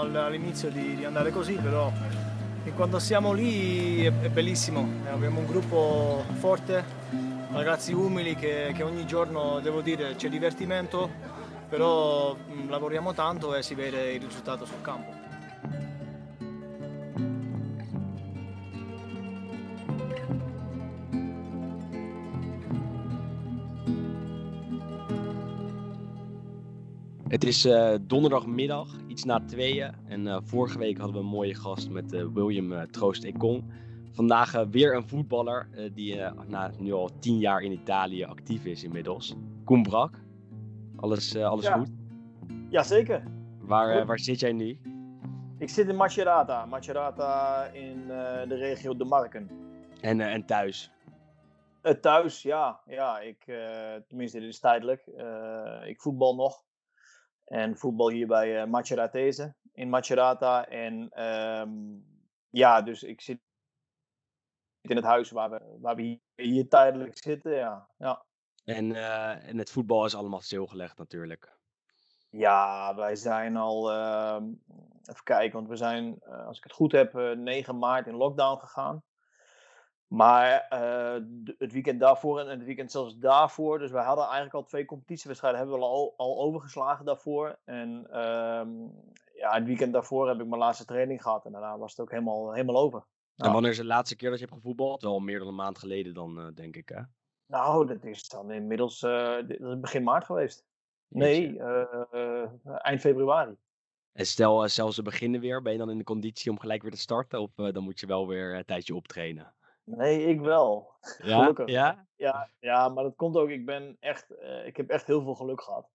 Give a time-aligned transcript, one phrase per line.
[0.00, 1.92] all'inizio di, di andare così, però
[2.74, 6.84] quando siamo lì è, è bellissimo, abbiamo un gruppo forte,
[7.52, 11.10] ragazzi umili che, che ogni giorno, devo dire, c'è divertimento,
[11.68, 15.19] però mh, lavoriamo tanto e si vede il risultato sul campo.
[27.30, 29.94] Het is uh, donderdagmiddag, iets na tweeën.
[30.08, 33.64] En uh, vorige week hadden we een mooie gast met uh, William Troost Ekong.
[34.12, 39.34] Vandaag weer een voetballer die na, nu al tien jaar in Italië actief is inmiddels.
[39.64, 40.14] Koen Brak.
[40.96, 41.78] Alles, alles ja.
[41.78, 41.90] goed?
[42.68, 43.22] Jazeker.
[43.60, 44.78] Waar, waar zit jij nu?
[45.58, 46.66] Ik zit in Macerata.
[46.66, 48.06] Macerata in
[48.48, 49.50] de regio De Marken.
[50.00, 50.90] En, en thuis?
[52.00, 52.80] thuis, ja.
[52.86, 53.44] ja ik,
[54.08, 55.06] tenminste, dit is tijdelijk.
[55.84, 56.68] ik voetbal nog.
[57.50, 60.66] En voetbal hier bij uh, Maceratese in Macerata.
[60.66, 62.04] En um,
[62.50, 63.40] ja, dus ik zit
[64.80, 67.52] in het huis waar we, waar we hier, hier tijdelijk zitten.
[67.52, 67.88] Ja.
[67.98, 68.24] Ja.
[68.64, 71.58] En, uh, en het voetbal is allemaal stilgelegd natuurlijk.
[72.28, 74.40] Ja, wij zijn al, uh,
[75.02, 78.60] even kijken, want we zijn, uh, als ik het goed heb, 9 maart in lockdown
[78.60, 79.02] gegaan.
[80.10, 81.24] Maar uh,
[81.58, 83.78] het weekend daarvoor en het weekend zelfs daarvoor.
[83.78, 85.60] Dus we hadden eigenlijk al twee competitiewedstrijden.
[85.60, 87.58] Hebben we al, al overgeslagen daarvoor.
[87.64, 88.92] En um,
[89.34, 91.44] ja, het weekend daarvoor heb ik mijn laatste training gehad.
[91.44, 93.04] En daarna was het ook helemaal, helemaal over.
[93.36, 95.02] En wanneer is de laatste keer dat je hebt gevoetbald?
[95.02, 97.00] Wel meer dan een maand geleden dan, uh, denk ik, hè?
[97.46, 99.36] Nou, dat is dan inmiddels uh,
[99.80, 100.64] begin maart geweest.
[101.08, 101.58] Nee,
[102.64, 103.56] eind februari.
[104.12, 106.90] En stel, zelfs ze beginnen weer, ben je dan in de conditie om gelijk weer
[106.90, 107.40] te starten?
[107.40, 109.54] Of dan moet je wel weer een tijdje optrainen?
[109.96, 110.90] Nee, ik wel.
[111.22, 111.38] Ja?
[111.40, 111.68] Gelukkig.
[111.68, 112.06] Ja?
[112.16, 112.50] ja?
[112.58, 115.62] Ja, maar dat komt ook, ik ben echt, uh, ik heb echt heel veel geluk
[115.62, 115.90] gehad.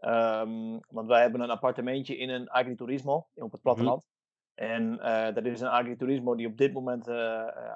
[0.00, 4.02] Um, want wij hebben een appartementje in een agriturismo op het platteland.
[4.04, 4.74] Mm -hmm.
[4.74, 7.14] En uh, dat is een agriturismo die op dit moment uh,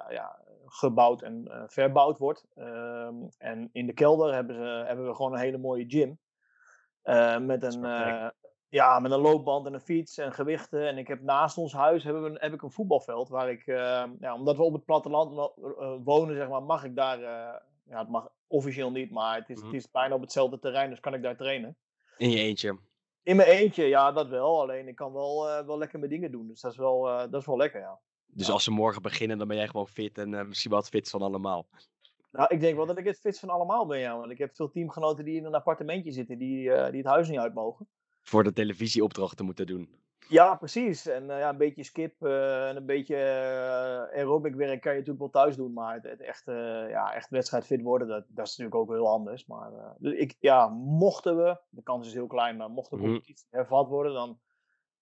[0.09, 2.45] ja, gebouwd en verbouwd wordt.
[2.55, 6.19] Um, en in de kelder hebben, ze, hebben we gewoon een hele mooie gym.
[7.45, 7.81] met een,
[8.73, 10.87] ja, met een loopband en een fiets en gewichten.
[10.87, 13.29] En ik heb naast ons huis hebben we, heb ik een voetbalveld.
[13.29, 16.95] Waar ik, uh, ja, omdat we op het platteland uh, wonen, zeg maar, mag ik
[16.95, 17.19] daar.
[17.19, 19.65] Uh, ja, het mag officieel niet, maar het is, mm.
[19.65, 21.77] het is bijna op hetzelfde terrein, dus kan ik daar trainen.
[22.17, 22.79] In je eentje?
[23.23, 24.61] In mijn eentje, ja, dat wel.
[24.61, 26.47] Alleen ik kan wel, wel lekker mijn dingen doen.
[26.47, 27.99] Dus dat is wel, dat is wel lekker, ja.
[28.25, 31.21] Dus als ze morgen beginnen, dan ben jij gewoon fit en misschien wat fit van
[31.21, 31.67] allemaal.
[32.31, 34.17] Nou, ik denk wel dat ik het fit van allemaal ben, ja.
[34.17, 37.39] Want ik heb veel teamgenoten die in een appartementje zitten, die, die het huis niet
[37.39, 37.87] uit mogen
[38.23, 40.01] voor de televisieopdrachten moeten doen.
[40.27, 41.07] Ja, precies.
[41.07, 44.99] En uh, ja, een beetje skip uh, en een beetje uh, aerobic werk kan je
[44.99, 45.73] natuurlijk wel thuis doen.
[45.73, 46.45] Maar het, het echt,
[46.89, 49.45] ja, echt wedstrijdfit worden, dat, dat is natuurlijk ook heel anders.
[49.45, 53.21] Maar dus ik, ja, mochten we, de kans is heel klein, maar mochten we mm.
[53.25, 54.39] iets hervat worden, dan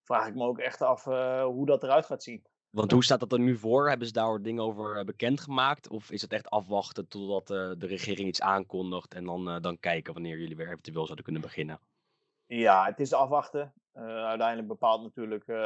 [0.04, 1.04] vraag ik me ook echt af
[1.44, 2.46] hoe dat eruit gaat zien.
[2.70, 3.90] Want hoe staat dat er nu voor?
[3.90, 5.90] Hebben ze daar dingen over bekendgemaakt?
[5.90, 10.40] Of is het echt afwachten totdat de regering iets aankondigt en dan, dan kijken wanneer
[10.40, 11.80] jullie weer eventueel zouden kunnen beginnen?
[12.54, 13.74] Ja, het is afwachten.
[13.94, 15.58] Uh, uiteindelijk bepaalt natuurlijk uh,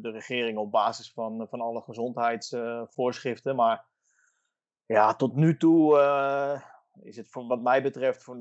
[0.00, 3.56] de regering op basis van, van alle gezondheidsvoorschriften.
[3.56, 3.86] Maar
[4.86, 5.98] ja, tot nu toe
[7.00, 8.36] is het voor, wat mij betreft voor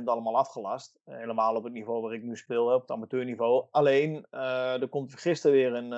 [0.00, 1.00] 99% allemaal afgelast.
[1.04, 3.66] helemaal op het niveau waar ik nu speel, op het amateurniveau.
[3.70, 5.90] Alleen, er komt gisteren weer een,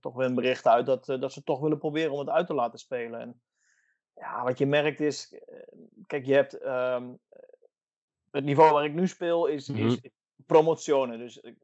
[0.00, 2.54] toch weer een bericht uit dat, dat ze toch willen proberen om het uit te
[2.54, 3.20] laten spelen.
[3.20, 3.40] En
[4.14, 5.40] ja, wat je merkt is,
[6.06, 7.18] kijk, je hebt um,
[8.36, 9.86] het niveau waar ik nu speel is, mm -hmm.
[9.86, 10.10] is
[10.46, 11.18] promotionen.
[11.18, 11.56] Dus ik,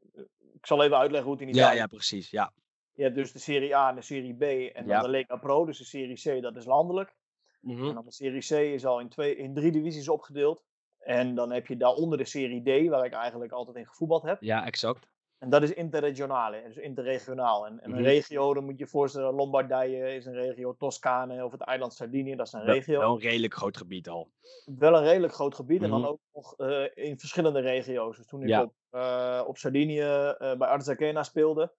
[0.53, 2.29] ik, zal even uitleggen hoe het in Italië Ja, ja, precies.
[2.29, 2.53] Ja.
[2.93, 4.41] Je hebt dus de Serie A en de Serie B
[4.75, 7.15] en dan de Lega Pro, dus de Serie C, dat is landelijk.
[7.59, 7.87] Mhm.
[7.87, 10.63] En dan de Serie C is al in, twee, in drie divisies opgedeeld.
[10.99, 14.41] En dan heb je daaronder de Serie D, waar ik eigenlijk altijd in gevoetbald heb.
[14.41, 15.07] Ja, exact.
[15.43, 17.65] En dat is interregionale, dus interregionaal.
[17.65, 17.97] En, en Mhm.
[17.99, 21.93] een regio, dan moet je je voorstellen, Lombardije is een regio, Toscane of het eiland
[21.93, 22.99] Sardinië, dat is een Wel- regio.
[22.99, 24.29] Wel een redelijk groot gebied al.
[24.65, 25.81] wel een redelijk groot gebied.
[25.83, 26.01] En Mhm.
[26.01, 28.17] dan ook nog eh, in verschillende regio's.
[28.17, 28.61] Dus toen ik Ja.
[28.61, 31.73] op, eh, op Sardinië eh, bij Arzachena speelde,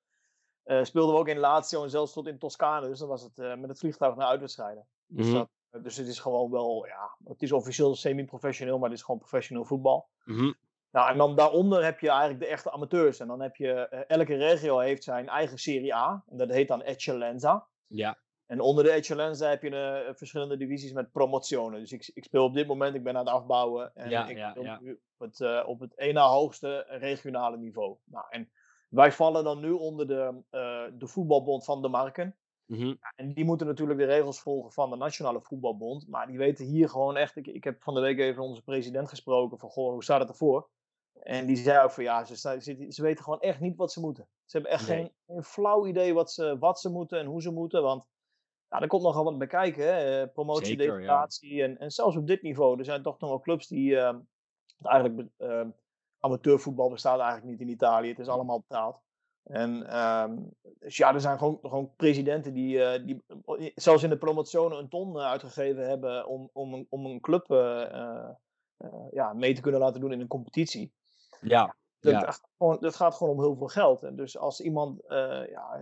[0.83, 2.89] speelden we ook in Lazio en zelfs tot in Toscane.
[2.89, 4.87] Dus dan was het met het vliegtuig naar uitwedstrijden.
[5.07, 5.35] Dus, Mhm.
[5.71, 9.21] dat, dus het is gewoon wel, ja, het is officieel semi-professioneel, maar het is gewoon
[9.21, 10.09] professioneel voetbal.
[10.95, 13.21] Nou, en dan daaronder heb je eigenlijk de echte amateurs.
[13.21, 16.25] En dan heb je, eh, elke regio heeft zijn eigen Serie A.
[16.27, 17.67] En dat heet dan Eccellenza.
[17.87, 18.19] Ja.
[18.47, 21.81] En onder de Eccellenza heb je eh, verschillende divisies met promotionen.
[21.81, 23.95] Dus ik, ik speel op dit moment, ik ben aan het afbouwen.
[23.95, 24.79] En Ja, ik ja, speel ja.
[24.81, 27.97] nu op het, eh, op het ene hoogste regionale niveau.
[28.05, 28.51] Nou, en
[28.89, 30.43] wij vallen dan nu onder de,
[30.99, 32.37] de voetbalbond van de Marken.
[32.67, 32.95] Mhm.
[33.17, 36.09] En die moeten natuurlijk de regels volgen van de Nationale Voetbalbond.
[36.09, 37.37] Maar die weten hier gewoon echt.
[37.37, 39.59] Ik, ik heb van de week even onze president gesproken.
[39.59, 40.69] Van goh, hoe staat het ervoor?
[41.25, 44.01] En die zei ook van ja, ze, ze, ze weten gewoon echt niet wat ze
[44.01, 44.29] moeten.
[44.45, 44.97] Ze hebben echt Nee.
[44.99, 47.83] geen, geen flauw idee wat ze, wat ze moeten en hoe ze moeten.
[47.83, 48.07] Want
[48.69, 49.85] ja, er komt nogal wat bij kijken.
[49.85, 50.23] Hè?
[50.23, 50.93] eh, Promotie, Zeker, ja.
[50.99, 51.63] degradatie.
[51.63, 52.79] En, en zelfs op dit niveau.
[52.79, 53.97] Er zijn toch nog wel clubs die...
[53.99, 54.19] ehm,
[54.83, 55.71] eigenlijk ehm,
[56.19, 58.09] amateurvoetbal bestaat eigenlijk niet in Italië.
[58.09, 59.01] Het is allemaal betaald.
[59.43, 60.37] En ehm,
[60.79, 64.77] dus ja, er zijn gewoon, gewoon presidenten die, eh, die eh, zelfs in de promozione
[64.77, 67.47] een ton uitgegeven hebben om, om, een, om een club
[69.11, 70.93] ja, mee te kunnen laten doen in een competitie.
[71.45, 72.21] Ja, Dat, Ja.
[72.21, 74.03] gaat gewoon, dat gaat gewoon om heel veel geld.
[74.03, 75.81] En dus als iemand eh, ja,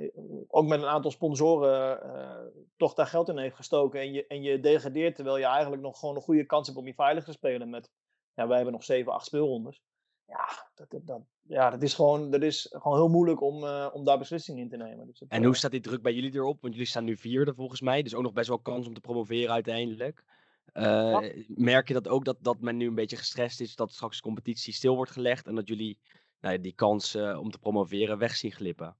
[0.49, 4.43] ook met een aantal sponsoren eh, toch daar geld in heeft gestoken en je, en
[4.43, 7.33] je degradeert terwijl je eigenlijk nog gewoon een goede kans hebt om je veilig te
[7.33, 7.91] spelen met,
[8.35, 9.83] ja, wij hebben nog 7, 8 speelrondes.
[10.27, 13.89] Ja, dat, dat, dat- ja, dat is gewoon, dat is gewoon heel moeilijk om, eh,
[13.93, 15.07] om daar beslissingen in te nemen.
[15.07, 16.61] Dus En hoe staat die druk bij jullie erop?
[16.61, 18.03] Want jullie staan nu vierde volgens mij.
[18.03, 20.25] Dus ook nog best wel kans om te promoveren uiteindelijk.
[20.73, 24.17] Eh, Merk je dat ook dat, dat men nu een beetje gestrest is dat straks
[24.17, 25.99] de competitie stil wordt gelegd en dat jullie
[26.41, 28.97] nou, ja, die kans eh, om te promoveren weg zien glippen?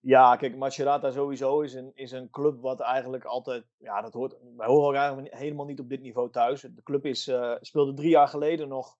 [0.00, 3.64] Ja, kijk, Macerata sowieso is een, is een club wat eigenlijk altijd.
[3.78, 4.36] Ja, dat hoort.
[4.56, 6.60] Wij horen ook eigenlijk helemaal niet op dit niveau thuis.
[6.60, 8.96] De club is, eh, speelde drie jaar geleden nog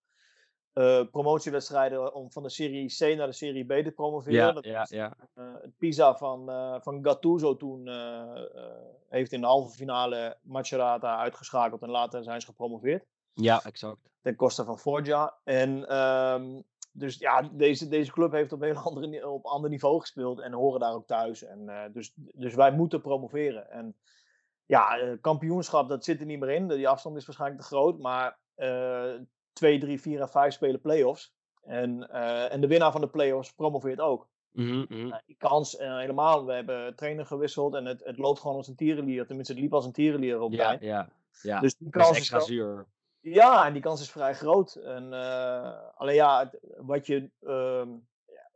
[0.77, 4.35] eh, promotiewedstrijden om van de Serie C naar de Serie B te promoveren.
[4.37, 7.89] Ja, Dat ja, eh, het Pisa van, eh, van Gattuso toen
[9.09, 14.11] heeft in de halve finale Macerata uitgeschakeld en later zijn ze gepromoveerd Ja, exact.
[14.21, 15.35] ten koste van Forja.
[15.45, 16.61] En ehm,
[16.93, 20.53] dus ja, deze, deze club heeft op een heel andere, op ander niveau gespeeld en
[20.53, 21.45] horen daar ook thuis.
[21.45, 23.71] En, dus, dus wij moeten promoveren.
[23.71, 23.97] En
[24.67, 26.69] ja, kampioenschap, dat zit er niet meer in.
[26.69, 27.99] Die afstand is waarschijnlijk te groot.
[27.99, 28.39] Maar
[29.57, 31.35] 2, 3, 4 en 5 spelen play-offs.
[31.63, 34.29] En, eh, en de winnaar van de play-offs promoveert ook.
[34.53, 34.85] Mhm.
[35.09, 36.47] Nou, die kans eh, helemaal.
[36.47, 39.27] We hebben trainer gewisseld en het, het loopt gewoon als een tierenlier.
[39.27, 41.09] Tenminste, het liep als een tierenlier op Ja, ja,
[41.43, 41.61] ja.
[41.61, 42.87] Dus die is kans is extra wel- zuur.
[43.21, 44.75] ja, en die kans is vrij groot.
[44.75, 47.31] En, eh, alleen ja, het- wat je.
[47.43, 47.89] ehm,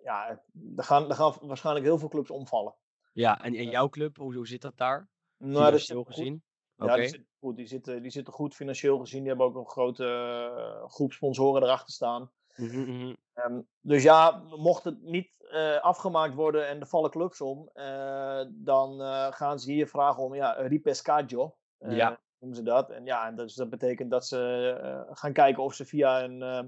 [0.05, 0.29] ja,
[0.77, 2.75] er gaan, er gaan waarschijnlijk heel veel clubs omvallen.
[3.13, 5.09] Ja, en, en jouw club, hoe, hoe zit dat daar?
[5.39, 6.41] Nou, dat Financieel zit goed.
[6.87, 7.57] Ja, die zitten goed.
[7.57, 9.21] Die zitten, die zitten goed financieel gezien.
[9.21, 12.31] Die hebben ook een grote eh, groep sponsoren erachter staan.
[12.57, 13.15] Mhm, mhm.
[13.35, 18.45] Ehm, dus ja, mocht het niet eh, afgemaakt worden en er vallen clubs om, eh,
[18.49, 19.01] dan
[19.33, 21.57] gaan ze hier vragen om ja, een ripescaggio.
[21.79, 22.21] Ja.
[22.39, 22.91] Noemen ze dat.
[22.91, 26.43] En ja, en dus dat betekent dat ze gaan kijken of ze via een.
[26.43, 26.59] eh,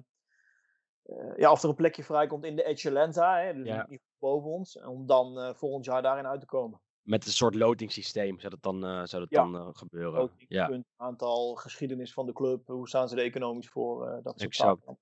[1.03, 3.89] eh, ja, of er een plekje vrijkomt in de Eccellenza, hè, dus Ja.
[4.19, 6.81] boven ons, om dan volgend jaar daarin uit te komen.
[7.03, 9.43] Met een soort lotingssysteem zou dat dan, eh, zou dat Ja.
[9.43, 10.31] dan eh, gebeuren.
[10.49, 10.67] Ja.
[10.67, 14.57] punt, aantal, geschiedenis van de club, hoe staan ze er economisch voor, eh, dat soort
[14.57, 14.99] zaken.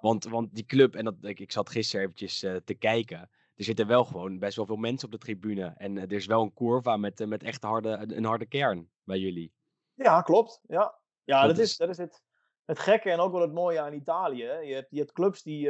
[0.00, 3.18] Want, want die club, en dat, ik, ik zat gisteren eventjes te kijken.
[3.54, 5.74] Er zitten wel gewoon best wel veel mensen op de tribune.
[5.76, 9.52] En er is wel een curva met, met echt harde, een harde kern bij jullie.
[9.94, 10.60] Ja, klopt.
[10.66, 12.22] Ja, ja Dat dat, is, is- dat is het,
[12.64, 14.44] het gekke en ook wel het mooie aan Italië.
[14.44, 15.68] Je hebt, je hebt clubs die,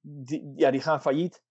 [0.00, 1.42] die, ja, die gaan failliet.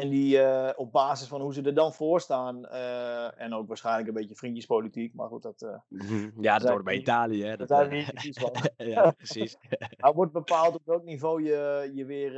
[0.00, 3.68] En die eh, op basis van hoe ze er dan voor staan, eh, en ook
[3.68, 5.98] waarschijnlijk een beetje vriendjespolitiek, maar goed, dat, eh
[6.40, 7.44] Ja, dat hoort bij Italië.
[7.44, 7.56] Hè?
[7.56, 8.52] dat niet precies van.
[8.76, 9.56] ja, precies.
[9.98, 12.32] Maar wordt bepaald op welk niveau je, je, weer,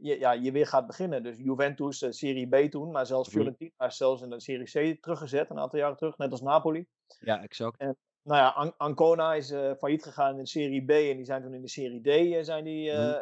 [0.00, 1.22] je, ja, je weer gaat beginnen.
[1.22, 3.36] Dus Juventus, Serie B toen, maar zelfs Mhm.
[3.38, 6.86] Fiorentina is zelfs in de Serie C teruggezet, een aantal jaren terug, net als Napoli.
[7.20, 7.78] Ja, exact.
[8.22, 9.48] Nou ja, An- Ancona is
[9.78, 12.00] failliet gegaan in de Serie B en die zijn toen in de Serie
[12.40, 13.14] D zijn die, Mhm.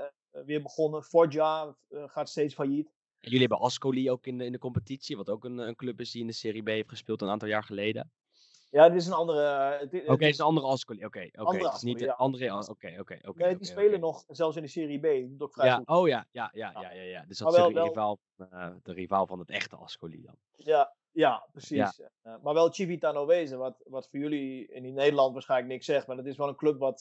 [0.46, 1.02] weer begonnen.
[1.02, 2.90] Forja eh, gaat steeds failliet.
[3.22, 6.00] En jullie hebben Ascoli ook in de, in de competitie, wat ook een, een club
[6.00, 8.10] is die in de Serie B heeft gespeeld een aantal jaar geleden.
[8.70, 9.42] Ja, dit is een andere...
[9.42, 11.04] eh, het Oké, het is- een andere Ascoli.
[11.04, 11.64] Oké, oké.
[11.64, 12.12] Het is niet de ja.
[12.12, 12.68] andere.
[12.68, 13.42] Oké, oké, oké.
[13.42, 15.02] nee, die spelen nog zelfs in de Serie B.
[15.02, 15.88] Die doet ook vrij Ja, goed.
[15.88, 17.24] oh ja, ja, ja, ja, ja, ja.
[17.28, 20.34] Dus dat is de rivaal, eh, de rivaal van het echte Ascoli dan.
[20.56, 22.00] Ja, ja precies.
[22.22, 26.06] Eh, maar wel Civitano Wezen, wat, wat voor jullie in Nederland waarschijnlijk niks zegt.
[26.06, 27.00] Maar dat is wel een club wat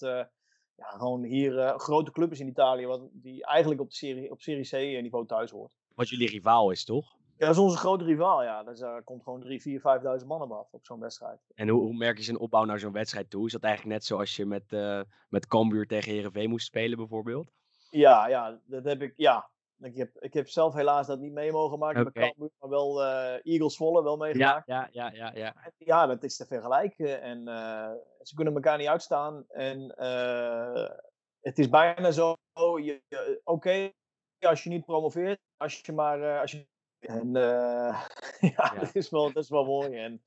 [0.76, 2.86] ja, gewoon hier een grote club is in Italië.
[2.86, 5.72] Wat, die eigenlijk op, de serie, op Serie C eh, niveau thuis hoort.
[5.96, 7.20] Wat jullie rivaal is, toch?
[7.38, 8.64] Ja, dat is onze grote rivaal, ja.
[8.64, 9.80] Dus daar komt gewoon 3, 4,
[10.22, 11.40] 5.000 man op af op zo'n wedstrijd.
[11.56, 13.46] En hoe, hoe merk je zijn opbouw naar zo'n wedstrijd toe?
[13.46, 17.52] Is dat eigenlijk net zoals je met, eh met Cambuur tegen Herenveen moest spelen, bijvoorbeeld?
[17.90, 19.50] Ja, ja, dat heb ik, ja.
[19.80, 22.20] Ik heb, ik heb zelf helaas dat niet mee mogen maken Oké.
[22.20, 24.68] met Cambuur, maar wel eh Eagles Volle wel meegemaakt.
[24.68, 25.56] ja, ja, ja, ja.
[25.64, 27.22] En Ja, dat is te vergelijken.
[27.22, 29.46] En eh, ze kunnen elkaar niet uitstaan.
[29.48, 30.90] En eh,
[31.42, 32.36] het is bijna zo,
[33.44, 33.92] oké,
[34.48, 36.22] als je niet promoveert, als je maar...
[36.22, 36.68] eh, als je,
[37.00, 38.06] en eh,
[38.40, 38.80] ja, Ja.
[38.80, 39.98] Dat, is wel, dat is wel mooi.
[39.98, 40.24] En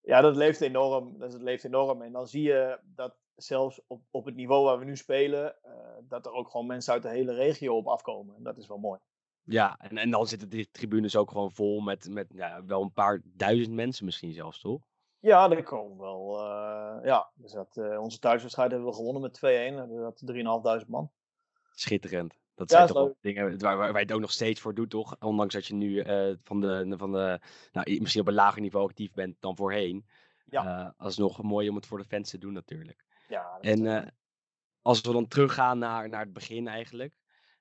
[0.00, 1.18] ja, dat leeft enorm.
[1.18, 2.02] Dat leeft enorm.
[2.02, 5.72] En dan zie je dat zelfs op, op het niveau waar we nu spelen, eh,
[6.02, 8.36] dat er ook gewoon mensen uit de hele regio op afkomen.
[8.36, 9.00] En dat is wel mooi.
[9.44, 12.92] Ja, en, en dan zitten die tribunes ook gewoon vol met, met ja, wel een
[12.92, 14.82] paar duizend mensen misschien zelfs, toch?
[15.18, 16.38] Ja, dat komen wel.
[17.04, 19.40] ja, dus dat, onze thuiswedstrijd hebben we gewonnen met 2-1.
[19.40, 21.10] We hadden 3.500 man.
[21.70, 22.41] Schitterend.
[22.54, 25.16] Dat Ja, zijn toch wel dingen waar, je het ook nog steeds voor doet, toch?
[25.20, 27.40] Ondanks dat je nu eh, van de, van de,
[27.72, 30.06] nou, misschien op een lager niveau actief bent dan voorheen.
[30.44, 30.84] Ja.
[30.84, 33.04] Eh, alsnog mooi om het voor de fans te doen natuurlijk.
[33.28, 34.08] Ja, En eh,
[34.82, 37.18] als we dan teruggaan naar, naar het begin eigenlijk.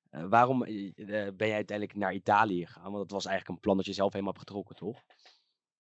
[0.10, 2.92] waarom ben jij uiteindelijk naar Italië gegaan?
[2.92, 5.02] Want dat was eigenlijk een plan dat je zelf helemaal hebt getrokken, toch?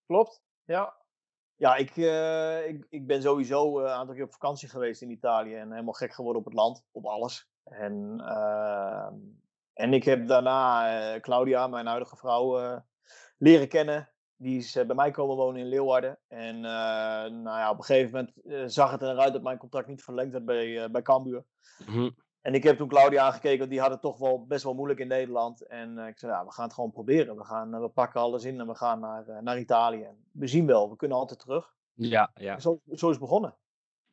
[0.05, 0.99] Klopt, ja.
[1.55, 1.95] Ja, ik,
[2.67, 6.13] ik, ik ben sowieso een aantal keer op vakantie geweest in Italië en helemaal gek
[6.13, 7.50] geworden op het land, op alles.
[7.71, 9.15] En, ehm,
[9.73, 12.77] en ik heb daarna eh, Claudia, mijn huidige vrouw, eh,
[13.37, 14.09] leren kennen.
[14.35, 16.19] Die is eh, bij mij komen wonen in Leeuwarden.
[16.27, 20.31] En nou ja, op een gegeven moment zag het eruit dat mijn contract niet verlengd
[20.31, 21.45] werd bij, bij Cambuur.
[21.85, 22.09] Mhm.
[22.41, 24.99] En ik heb toen Claudia aangekeken, want die had het toch wel best wel moeilijk
[24.99, 25.67] in Nederland.
[25.67, 27.35] En ik zei, ja, we gaan het gewoon proberen.
[27.35, 30.07] We, gaan, we pakken alles in en we gaan naar, naar Italië.
[30.31, 31.73] We zien wel, we kunnen altijd terug.
[31.93, 32.59] Ja, ja.
[32.59, 33.55] Zo, zo is het begonnen.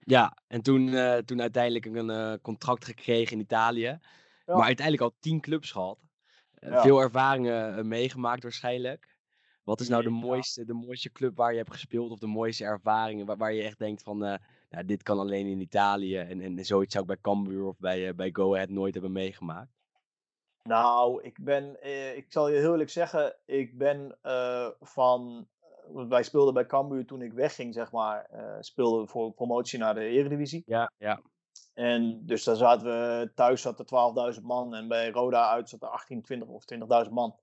[0.09, 3.83] Ja, en toen, eh, toen uiteindelijk een eh, contract gekregen in Italië.
[3.83, 4.01] Ja.
[4.47, 5.99] Maar uiteindelijk al tien clubs gehad.
[6.55, 6.83] Eh, Ja.
[6.83, 9.17] Veel ervaringen meegemaakt waarschijnlijk.
[9.65, 12.11] Wat is nou de mooiste, de mooiste club waar je hebt gespeeld?
[12.11, 14.19] Of de mooiste ervaringen waar, waar je echt denkt van...
[14.19, 16.17] nou, dit kan alleen in Italië.
[16.17, 19.71] En, en zoiets zou ik bij Cambuur of bij, bij Go Ahead nooit hebben meegemaakt.
[20.63, 21.87] Nou, ik ben,
[22.17, 24.19] ik zal je heel eerlijk zeggen, ik ben
[24.81, 25.49] van,
[25.93, 29.95] wij speelden bij Cambuur toen ik wegging, zeg maar, eh, speelden we voor promotie naar
[29.95, 30.63] de Eredivisie.
[30.67, 31.21] Ja, ja.
[31.75, 35.83] En dus daar zaten we, thuis zat er 12.000 man en bij Roda uit zat
[35.83, 37.37] er 18, 20 of 20.000 man.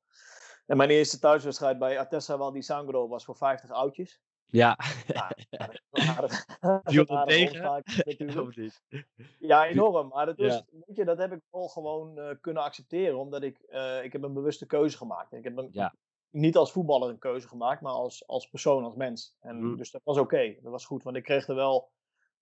[0.65, 4.19] En mijn eerste thuiswedstrijd bij Atessa Val di Sangro was voor 50 oudjes.
[4.47, 5.31] Ja, Ja,
[7.25, 7.83] tegen?
[9.39, 10.07] Ja, enorm.
[10.07, 10.63] Maar dat, is, Ja.
[10.85, 13.17] weet je, dat heb ik wel gewoon eh, kunnen accepteren.
[13.19, 15.33] Omdat ik, eh, ik heb een bewuste keuze gemaakt.
[15.33, 15.93] Ik heb een, Ja.
[16.35, 19.35] Niet als voetballer een keuze gemaakt, maar als, als persoon, als mens.
[19.39, 19.75] En Mhm.
[19.75, 20.55] dus dat was oké.
[20.61, 21.91] Dat was goed, want ik kreeg er wel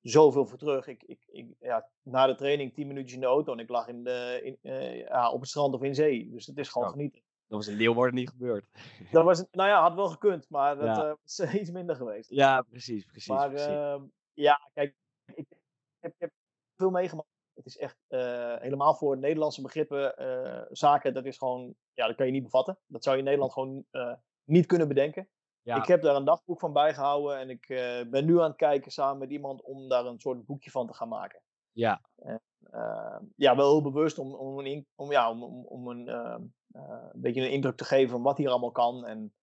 [0.01, 0.87] zoveel voor terug.
[0.87, 3.87] Ik, ik, ik, ja, na de training tien minuutjes in de auto en ik lag
[3.87, 6.29] in de, in, eh, ja, op het strand of in zee.
[6.29, 7.21] Dus het is gewoon genieten.
[7.47, 8.65] Dat was in Leeuwarden niet gebeurd.
[9.11, 11.09] Dat was, nou ja, had wel gekund, maar dat Ja.
[11.09, 12.29] eh, was iets minder geweest.
[12.29, 13.27] Ja, precies, precies.
[13.27, 13.67] Maar precies.
[13.67, 14.95] ehm, ja, kijk,
[15.35, 15.45] ik
[15.99, 16.31] heb, ik heb
[16.77, 17.27] veel meegemaakt.
[17.53, 22.15] Het is echt eh, helemaal voor Nederlandse begrippen eh, zaken, dat is gewoon, ja, dat
[22.15, 22.79] kan je niet bevatten.
[22.87, 25.29] Dat zou je in Nederland gewoon eh, niet kunnen bedenken.
[25.61, 25.75] ja.
[25.75, 27.67] Ik heb daar een dagboek van bijgehouden en ik
[28.09, 30.93] ben nu aan het kijken samen met iemand om daar een soort boekje van te
[30.93, 31.41] gaan maken.
[31.71, 32.01] ja,
[32.71, 36.41] Eh, ja, wel heel bewust om, om, een, om, ja, om, om, een, ehm,
[36.71, 39.05] eh, een beetje een indruk te geven van wat hier allemaal kan.
[39.05, 39.33] En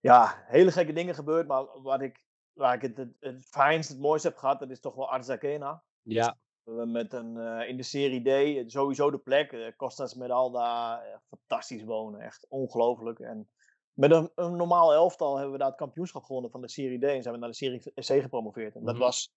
[0.00, 3.98] ja, hele gekke dingen gebeurd, maar wat ik, waar ik het, het, het fijnst, het
[3.98, 5.82] mooiste heb gehad, dat is toch wel Arzakena.
[6.02, 6.36] ja,
[6.76, 11.02] We met een, eh, in de Serie D, eh, sowieso de plek, eh, Costas Medalda,
[11.28, 13.18] fantastisch wonen, echt ongelooflijk.
[13.18, 13.48] En
[13.92, 17.02] met een, een normaal elftal hebben we daar het kampioenschap gewonnen van de Serie D
[17.02, 18.74] en zijn we naar de Serie C gepromoveerd.
[18.74, 19.02] En dat, Mhm.
[19.02, 19.32] was,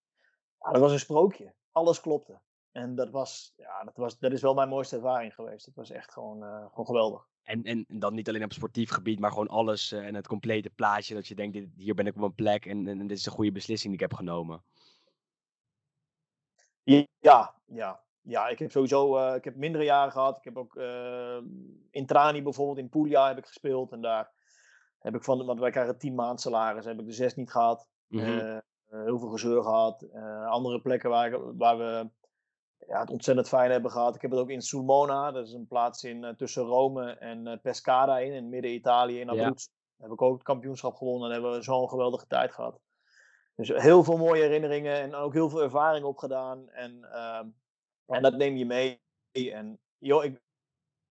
[0.60, 1.54] ja, dat was een sprookje.
[1.72, 2.40] Alles klopte.
[2.72, 5.66] En dat, was, ja, dat, was, dat is wel mijn mooiste ervaring geweest.
[5.66, 7.28] Dat was echt gewoon, gewoon geweldig.
[7.44, 11.14] En, en dan niet alleen op sportief gebied, maar gewoon alles en het complete plaatje.
[11.14, 13.32] Dat je denkt, dit, hier ben ik op mijn plek en, en dit is een
[13.32, 14.64] goede beslissing die ik heb genomen.
[16.84, 18.00] Ja, ja.
[18.24, 20.38] Ja, ik heb sowieso eh, ik heb mindere jaren gehad.
[20.38, 21.38] Ik heb ook eh,
[21.92, 23.92] in Trani bijvoorbeeld, in Puglia heb ik gespeeld.
[23.92, 24.32] En daar
[25.00, 27.88] heb ik van, want wij krijgen tien maand salaris, heb ik de zes niet gehad.
[28.08, 28.26] Mhm.
[28.40, 28.58] Eh,
[28.88, 30.02] heel veel gezeur gehad.
[30.02, 32.10] Eh, andere plekken waar, ik- waar we
[32.88, 34.16] ja, het ontzettend fijn hebben gehad.
[34.16, 38.20] Ik heb het ook in Sulmona, dat is een plaats in, tussen Rome en Pescara
[38.20, 39.44] in, in midden-Italië, in Ja.
[39.46, 39.70] Abruzzo.
[39.98, 42.80] Heb ik ook het kampioenschap gewonnen en hebben we zo'n geweldige tijd gehad.
[43.56, 46.70] Dus heel veel mooie herinneringen en ook heel veel ervaring opgedaan.
[46.70, 47.48] En, ehm,
[48.06, 49.02] en dat neem je mee.
[49.32, 50.42] En joh, ik,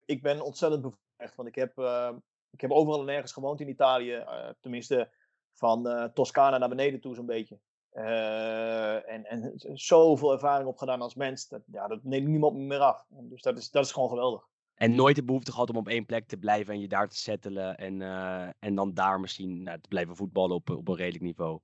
[0.04, 2.10] ik ben ontzettend bevredigd, want ik heb, eh,
[2.50, 4.12] ik heb overal en nergens gewoond in Italië.
[4.14, 5.10] eh, tenminste,
[5.54, 7.58] van eh, Toscana naar beneden toe zo'n beetje.
[7.90, 11.48] Eh, en, en zoveel ervaring opgedaan als mens.
[11.48, 13.04] Dat, ja, dat neemt niemand meer af.
[13.08, 14.48] Dus dat is, dat is gewoon geweldig.
[14.74, 17.16] En nooit de behoefte gehad om op één plek te blijven en je daar te
[17.16, 17.76] settelen.
[17.76, 18.02] En,
[18.58, 21.60] en dan daar misschien nou, te blijven voetballen op, op een redelijk niveau.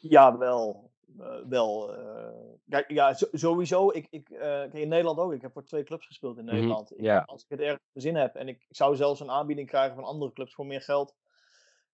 [0.00, 0.90] Ja, wel.
[1.18, 2.32] eh, wel eh,
[2.68, 3.90] kijk, ja, zo- sowieso.
[3.90, 5.32] Ik, ik, eh, kijk, in Nederland ook.
[5.32, 6.92] Ik heb voor twee clubs gespeeld in Mhm, Nederland.
[6.92, 7.22] Ik- ja.
[7.26, 10.04] Als ik het ergens zin heb en ik, ik zou zelfs een aanbieding krijgen van
[10.04, 11.14] andere clubs voor meer geld.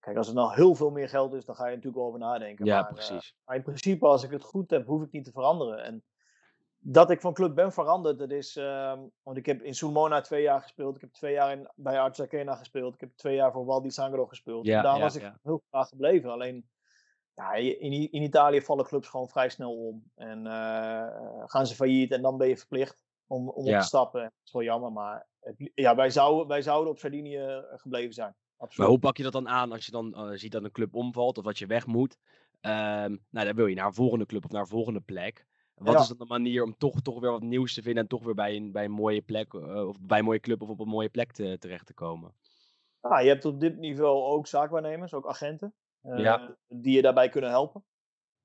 [0.00, 2.18] Kijk, als het nou heel veel meer geld is, dan ga je natuurlijk wel over
[2.18, 2.64] nadenken.
[2.64, 3.34] Ja, maar, eh, precies.
[3.44, 5.82] maar in principe, als ik het goed heb, hoef ik niet te veranderen.
[5.84, 6.04] En
[6.78, 8.56] dat ik van club ben veranderd, dat is.
[8.56, 10.94] ehm, want ik heb in Sulmona twee jaar gespeeld.
[10.94, 12.94] Ik heb twee jaar in, bij Artsakena gespeeld.
[12.94, 14.66] Ik heb twee jaar voor Waldi Sangro gespeeld.
[14.66, 15.38] Ja, Daar ja, was ik ja.
[15.42, 16.30] heel graag gebleven.
[16.30, 16.68] Alleen.
[17.35, 20.11] Ja, in, in Italië vallen clubs gewoon vrij snel om.
[20.14, 23.75] En eh, gaan ze failliet en dan ben je verplicht om, om Ja.
[23.75, 24.23] op te stappen.
[24.23, 28.14] Dat is wel jammer, maar het, ja, wij, zouden, wij zouden op Sardinië eh, gebleven
[28.14, 28.35] zijn.
[28.57, 28.91] Maar Absoluut.
[28.91, 31.38] hoe pak je dat dan aan als je dan eh, ziet dat een club omvalt
[31.38, 32.19] of dat je weg moet?
[32.61, 35.47] Ehm, nou, dan wil je naar een volgende club of naar een volgende plek.
[35.75, 36.00] Wat Ja.
[36.00, 38.35] is dan de manier om toch, toch weer wat nieuws te vinden en toch weer
[38.35, 41.09] bij een, bij een mooie plek, of bij een mooie club of op een mooie
[41.09, 42.35] plek te, terecht te komen?
[43.03, 45.75] Nou, je hebt op dit niveau ook zaakwaarnemers, ook agenten,
[46.16, 46.56] Ja.
[46.68, 47.84] die je daarbij kunnen helpen.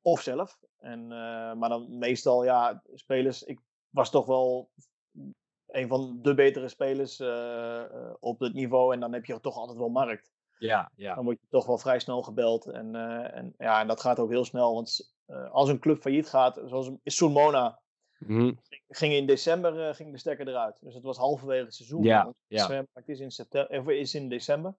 [0.01, 0.59] Of zelf.
[0.77, 3.43] En, eh, maar dan meestal, ja, spelers.
[3.43, 4.69] Ik was toch wel
[5.67, 8.93] een van de betere spelers eh, eh, op het niveau.
[8.93, 10.31] En dan heb je toch altijd wel markt.
[10.57, 11.15] Ja, ja.
[11.15, 12.65] Dan word je toch wel vrij snel gebeld.
[12.65, 14.73] En, eh, en, ja, en dat gaat ook heel snel.
[14.73, 17.79] Want eh, als een club failliet gaat, zoals Sulmona,
[18.19, 18.53] Mhm.
[18.87, 20.79] ging in december eh, ging de stekker eruit.
[20.81, 22.03] Dus het was halverwege het seizoen.
[22.03, 22.85] Ja, ja.
[22.93, 24.75] Het is in, september, of is in december.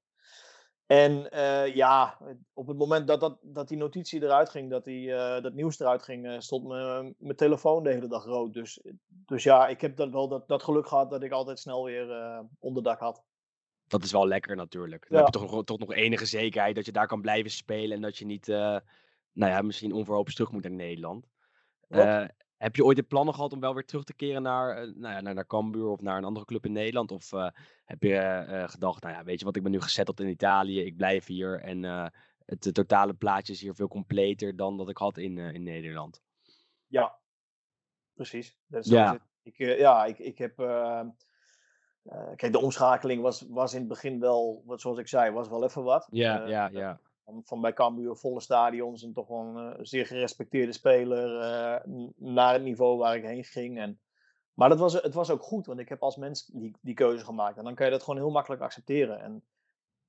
[0.90, 2.18] En eh, ja,
[2.52, 5.80] op het moment dat, dat, dat die notitie eruit ging, dat die, eh, dat nieuws
[5.80, 8.54] eruit ging, eh, stond mijn mijn telefoon de hele dag rood.
[8.54, 11.84] Dus, dus ja, ik heb dat wel dat, dat geluk gehad dat ik altijd snel
[11.84, 13.22] weer onderdak had.
[13.86, 15.06] Dat is wel lekker natuurlijk.
[15.08, 15.24] Dan Ja.
[15.24, 18.02] heb je toch, nog- toch nog enige zekerheid dat je daar kan blijven spelen en
[18.02, 18.82] dat je niet, nou
[19.32, 21.26] ja, misschien onverhoopt terug moet naar Nederland.
[22.60, 25.14] Heb je ooit de plannen gehad om wel weer terug te keren naar, eh, nou
[25.14, 27.10] ja, naar, naar Cambuur of naar een andere club in Nederland?
[27.10, 27.48] Of eh,
[27.84, 30.80] heb je eh, gedacht, nou ja, weet je wat, ik ben nu gezetteld in Italië,
[30.80, 31.82] ik blijf hier en
[32.44, 36.22] het totale plaatje is hier veel completer dan dat ik had in, in Nederland?
[36.86, 37.18] Ja,
[38.14, 38.56] precies.
[38.66, 39.18] Dat is Ja.
[39.42, 40.58] Ik, ja, ik, ik heb.
[40.58, 41.00] eh,
[42.02, 45.48] eh, kijk, de omschakeling was, was in het begin wel, wat, zoals ik zei, was
[45.48, 46.08] wel even wat.
[46.10, 47.00] Ja, ja, ja.
[47.30, 51.80] Van, van bij Cambuur volle stadions en toch wel een eh, zeer gerespecteerde speler eh,
[52.16, 53.78] naar het niveau waar ik heen ging.
[53.78, 54.00] En,
[54.54, 57.24] maar dat was, het was ook goed, want ik heb als mens die, die keuze
[57.24, 57.58] gemaakt.
[57.58, 59.20] En dan kan je dat gewoon heel makkelijk accepteren.
[59.20, 59.44] En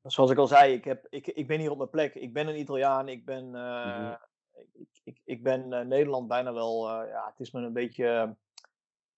[0.04, 2.16] zoals ik al zei, ik, heb, ik, ik ben hier op mijn plek.
[2.16, 4.16] Ik ben een Italiaan, ik ben, eh, Mhm.
[4.74, 8.36] ik, ik, ik ben Nederland bijna wel, ja, het is me een beetje...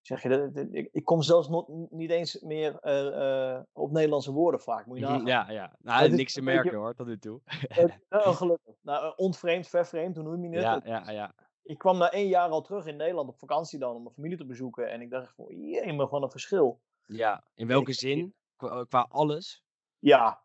[0.04, 4.60] Zeg je, dat- ik, kom zelfs nog niet eens meer eh, eh, op Nederlandse woorden
[4.62, 4.86] vaak.
[4.86, 5.28] Moet je Mhm, nagaan.
[5.28, 5.76] Ja, ja.
[5.80, 7.42] Nou, is niks te merken hoor, tot nu toe.
[7.68, 7.86] Eh,
[8.38, 8.76] gelukkig.
[8.82, 10.84] Nou, ontvreemd, vervreemd, hoe noem je het?
[10.86, 11.36] Ja, ja, ja.
[11.64, 14.38] Ik kwam na één jaar al terug in Nederland op vakantie dan om mijn familie
[14.38, 14.92] te bezoeken.
[14.92, 16.82] En ik dacht van, jee, maar gewoon een verschil.
[17.06, 18.36] Ja, in welke Ik- zin?
[18.56, 19.64] Qua, qua alles?
[20.00, 20.42] Ja.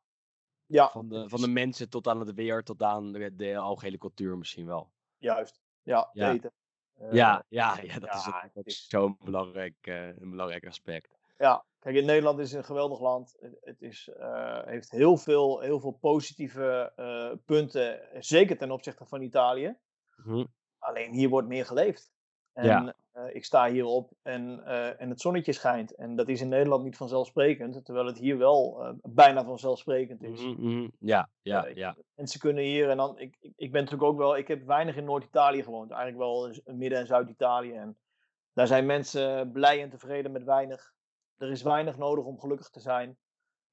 [0.66, 3.98] Ja, Van de, van de mensen tot aan het weer, tot aan de, de algehele
[3.98, 4.92] cultuur misschien wel.
[5.18, 5.60] juist.
[5.82, 6.32] Ja, Ja.
[6.32, 6.52] eten.
[6.98, 10.66] Eh, ja, ja, ja, dat is, ja, het is is- zo'n belangrijk, eh, een belangrijk
[10.66, 11.16] aspect.
[11.38, 13.36] Ja, kijk, in Nederland is het een geweldig land.
[13.60, 16.92] Het, is, eh, heeft heel veel, heel veel positieve
[17.44, 19.76] punten, zeker ten opzichte van Italië.
[20.16, 20.44] Mhm.
[20.78, 22.12] Alleen hier wordt meer geleefd.
[22.52, 22.94] En Ja.
[23.18, 25.94] Eh, ik sta hierop en, eh, en het zonnetje schijnt.
[25.94, 30.40] En dat is in Nederland niet vanzelfsprekend, terwijl het hier wel eh, bijna vanzelfsprekend is.
[30.40, 30.88] Mhm.
[30.98, 31.96] Ja, ja, ja.
[32.14, 35.04] Mensen kunnen hier, en dan, ik, ik, ben natuurlijk ook wel, ik heb weinig in
[35.04, 37.72] Noord-Italië gewoond, eigenlijk wel in Midden- en Zuid-Italië.
[37.72, 37.96] En
[38.52, 40.92] daar zijn mensen blij en tevreden met weinig.
[41.36, 43.18] Er is weinig nodig om gelukkig te zijn.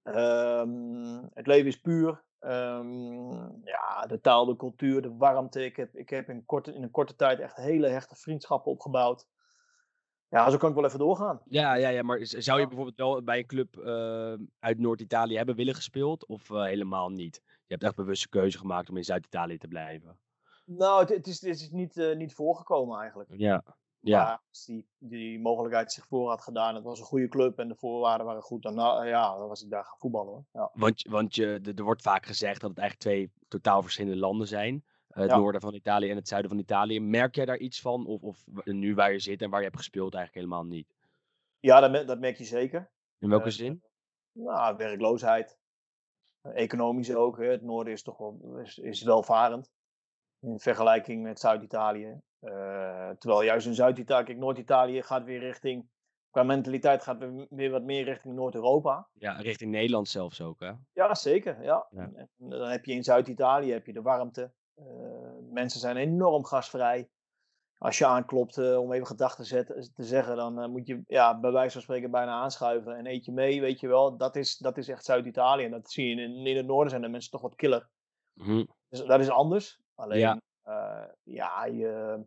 [0.03, 2.23] Ehm, het leven is puur.
[2.39, 5.65] Ehm, ja, de taal, de cultuur, de warmte.
[5.65, 9.27] Ik heb, ik heb in, korte, in een korte tijd echt hele hechte vriendschappen opgebouwd.
[10.29, 11.41] Ja, zo kan ik wel even doorgaan.
[11.45, 15.55] Ja, ja, ja, maar zou je bijvoorbeeld wel bij een club eh, uit Noord-Italië hebben
[15.55, 16.25] willen gespeeld?
[16.27, 17.41] Of eh, helemaal niet?
[17.45, 20.19] Je hebt echt bewust een keuze gemaakt om in Zuid-Italië te blijven.
[20.65, 23.29] Nou, het, het is, het is niet, eh, niet voorgekomen eigenlijk.
[23.37, 23.63] Ja,
[23.99, 24.23] ja.
[24.23, 27.67] Maar als die, die mogelijkheid zich voor had gedaan, het was een goede club en
[27.67, 30.45] de voorwaarden waren goed, dan, nou, ja, dan was ik daar gaan voetballen hoor.
[30.51, 30.69] Ja.
[30.73, 34.47] Want, je- want je, er wordt vaak gezegd dat het eigenlijk twee totaal verschillende landen
[34.47, 34.85] zijn.
[35.15, 35.37] Het Ja.
[35.37, 36.99] noorden van Italië en het zuiden van Italië.
[36.99, 38.05] Merk jij daar iets van?
[38.05, 40.95] Of, of nu waar je zit en waar je hebt gespeeld eigenlijk helemaal niet?
[41.59, 42.91] Ja, dat, dat merk je zeker.
[43.19, 43.83] In welke Eh, zin?
[44.31, 45.57] Nou, werkloosheid.
[46.41, 47.37] Economisch ook.
[47.37, 47.45] Hè.
[47.45, 49.71] Het noorden is toch wel, is, is welvarend.
[50.39, 52.21] In vergelijking met Zuid-Italië.
[52.39, 55.89] Eh, terwijl juist in Zuid-Italië, kijk, Noord-Italië gaat weer richting,
[56.29, 59.07] qua mentaliteit gaat weer, weer wat meer richting Noord-Europa.
[59.13, 60.71] Ja, richting Nederland zelfs ook, hè?
[60.93, 61.63] Ja, zeker.
[61.63, 61.87] Ja.
[61.89, 62.09] Ja.
[62.15, 64.51] En dan heb je in Zuid-Italië heb je de warmte.
[64.75, 64.85] Eh,
[65.49, 67.09] mensen zijn enorm gastvrij.
[67.77, 71.03] Als je aanklopt eh, om even gedachten te, zetten, te zeggen, dan eh, moet je
[71.07, 74.17] ja, bij wijze van spreken bijna aanschuiven en eet je mee, weet je wel.
[74.17, 75.63] Dat is, dat is echt Zuid-Italië.
[75.63, 77.89] En dat zie je in, in het noorden zijn de mensen toch wat killer.
[78.33, 78.65] Mhm.
[78.89, 79.79] Dus dat is anders.
[79.95, 80.41] Alleen, Ja.
[80.63, 82.23] ja, ja, je,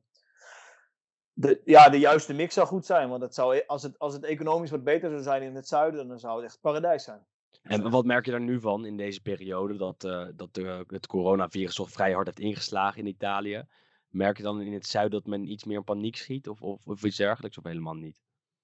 [1.32, 3.08] de, ja, de juiste mix zou goed zijn.
[3.08, 5.68] Want het zou, e- als, het, als het economisch wat beter zou zijn in het
[5.68, 7.26] zuiden, dan zou het echt paradijs zijn.
[7.62, 9.76] En wat merk je daar nu van in deze periode?
[9.76, 13.64] Dat, eh, dat de, het coronavirus toch vrij hard heeft ingeslagen in Italië.
[14.08, 16.48] Merk je dan in het zuiden dat men iets meer in paniek schiet?
[16.48, 17.58] Of, of, of iets dergelijks?
[17.58, 18.20] Of helemaal niet?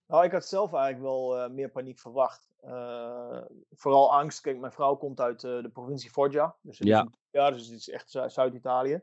[0.07, 2.53] Nou, ik had zelf eigenlijk wel eh, meer paniek verwacht.
[2.61, 4.41] Eh, vooral angst.
[4.41, 6.57] Kijk, mijn vrouw komt uit de provincie Foggia.
[6.63, 7.03] Dus het Ja.
[7.11, 9.03] is, ja, dus het is echt Zu- Zuid-Italië.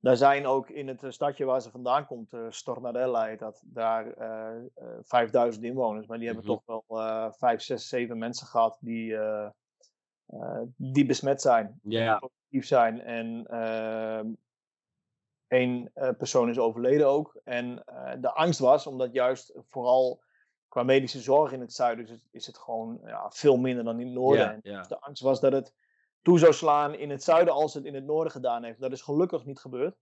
[0.00, 3.62] Daar zijn ook in het eh, stadje waar ze vandaan komt, eh Stornadella heet dat,
[3.64, 6.06] daar eh, eh, 5000 inwoners.
[6.06, 6.54] Maar die hebben Mhm.
[6.54, 9.16] toch wel eh 5, 6, 7 mensen gehad die,
[10.76, 13.00] die besmet zijn Ja, positief zijn.
[13.00, 14.28] En ehm,
[15.48, 17.40] Eén persoon is overleden ook.
[17.44, 17.82] En
[18.20, 20.22] de angst was, omdat juist vooral
[20.68, 24.00] qua medische zorg in het zuiden is het, is het gewoon ja, veel minder dan
[24.00, 24.60] in het noorden.
[24.62, 25.74] Dus de angst was dat het
[26.22, 28.80] toe zou slaan in het zuiden als het in het noorden gedaan heeft.
[28.80, 29.96] Dat is gelukkig niet gebeurd.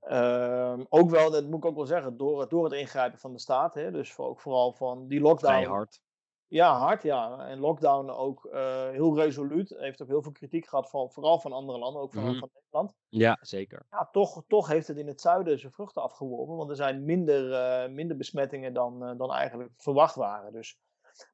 [0.00, 3.38] Ehm, ook wel, dat moet ik ook wel zeggen, door, door het ingrijpen van de
[3.38, 3.74] staat.
[3.74, 5.54] Hè, dus voor, ook vooral van die lockdown.
[5.54, 6.00] Vrij hard.
[6.46, 7.46] Ja, hard ja.
[7.46, 9.74] En lockdown ook uh, heel resoluut.
[9.78, 12.38] Heeft ook heel veel kritiek gehad, van, vooral van andere landen, ook van, Mhm.
[12.38, 12.94] van Nederland.
[13.08, 13.86] Ja, zeker.
[13.90, 16.56] Ja, toch, toch heeft het in het zuiden zijn vruchten afgeworpen.
[16.56, 20.52] Want er zijn minder, eh, minder besmettingen dan, eh, dan eigenlijk verwacht waren.
[20.52, 20.78] Dus,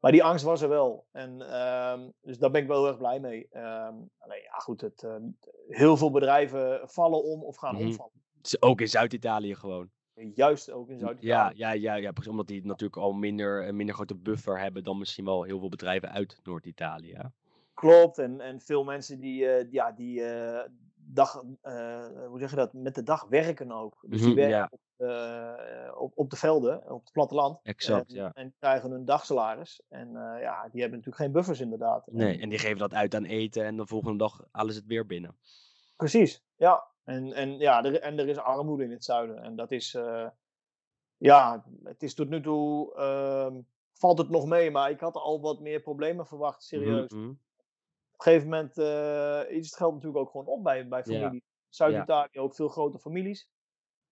[0.00, 1.06] maar die angst was er wel.
[1.12, 3.48] En, ehm, dus daar ben ik wel heel erg blij mee.
[3.50, 5.22] Ehm, alleen ja, goed, het, ehm,
[5.68, 7.84] heel veel bedrijven vallen om of gaan Mhm.
[7.84, 8.12] omvallen.
[8.60, 9.90] Ook in Zuid-Italië gewoon.
[10.34, 11.58] Juist ook in Ja, Zuid-Italië.
[11.58, 12.30] ja, ja, ja, precies.
[12.30, 15.68] Omdat die natuurlijk al minder, een minder grote buffer hebben dan misschien wel heel veel
[15.68, 17.18] bedrijven uit Noord-Italië.
[17.74, 18.18] Klopt.
[18.18, 20.68] En, en veel mensen die, eh, ja, die eh,
[21.08, 24.04] dag, eh, hoe zeg je dat, met de dag werken ook.
[24.08, 24.68] Dus die Mhm, werken ja.
[24.70, 27.58] op, eh, op, op de velden, op het platteland.
[27.62, 28.30] Exact, en, ja.
[28.32, 29.82] en krijgen hun dagsalaris.
[29.88, 32.06] En eh, ja, die hebben natuurlijk geen buffers inderdaad.
[32.06, 34.88] Nee, En- die geven dat uit aan eten en de volgende dag halen ze het
[34.88, 35.36] weer binnen.
[35.96, 36.84] Precies, ja.
[37.04, 39.42] En, en, ja, er, en er is armoede in het zuiden.
[39.42, 39.98] En dat is,
[41.16, 43.60] ja, het is tot nu toe, ehm,
[43.92, 44.70] valt het nog mee.
[44.70, 47.10] Maar ik had al wat meer problemen verwacht, serieus.
[47.12, 47.32] Mhm, mhm.
[48.16, 51.44] Op een gegeven moment eh, is het geld natuurlijk ook gewoon op bij, bij familie.
[51.68, 53.50] Zuid-Italië ook veel grote families.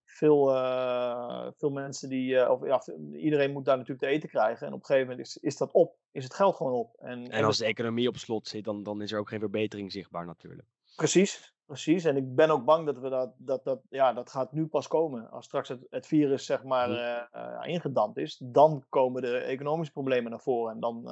[0.05, 4.67] Veel, eh, veel mensen die, eh, of ja, iedereen moet daar natuurlijk te eten krijgen.
[4.67, 6.97] En op een gegeven moment is, is dat op, is het geld gewoon op.
[6.99, 9.93] En, En als de economie op slot zit, dan, dan is er ook geen verbetering
[9.93, 10.69] zichtbaar natuurlijk.
[10.97, 12.05] Precies, precies.
[12.05, 14.89] En ik ben ook bang dat we dat, dat, dat, ja, dat gaat nu pas
[14.89, 15.31] komen.
[15.31, 16.89] Als straks het, het virus zeg maar
[17.33, 17.69] Mhm.
[17.69, 20.75] ingedampt is, dan komen de economische problemen naar voren.
[20.75, 21.03] En dan,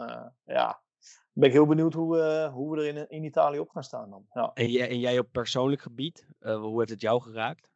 [0.44, 0.82] ja,
[1.32, 4.10] ben ik heel benieuwd hoe, we hoe we er in, in Italië op gaan staan
[4.10, 4.26] dan.
[4.32, 4.50] Ja.
[4.54, 7.70] En jij, en jij op persoonlijk gebied, eh, hoe heeft het jou geraakt?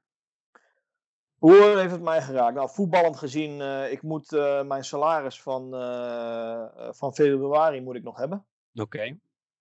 [1.38, 2.54] Hoe heeft het mij geraakt?
[2.54, 7.96] Nou, voetballend gezien, eh, ik moet eh, mijn salaris van, eh, eh, van februari moet
[7.96, 8.46] ik nog hebben.
[8.74, 9.18] Oké.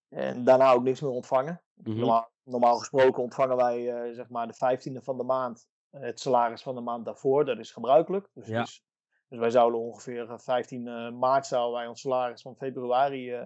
[0.10, 1.62] En daarna ook niks meer ontvangen.
[1.74, 1.98] Mhm.
[1.98, 6.20] Normaal, normaal gesproken ontvangen wij eh, zeg maar de 15e van de maand eh, het
[6.20, 7.46] salaris van de maand daarvoor.
[7.46, 8.30] Dat is gebruikelijk.
[8.34, 8.62] Dus, Ja.
[8.62, 8.84] dus,
[9.30, 13.42] dus wij zouden ongeveer eh, 15 eh, maart zouden wij ons salaris van februari eh,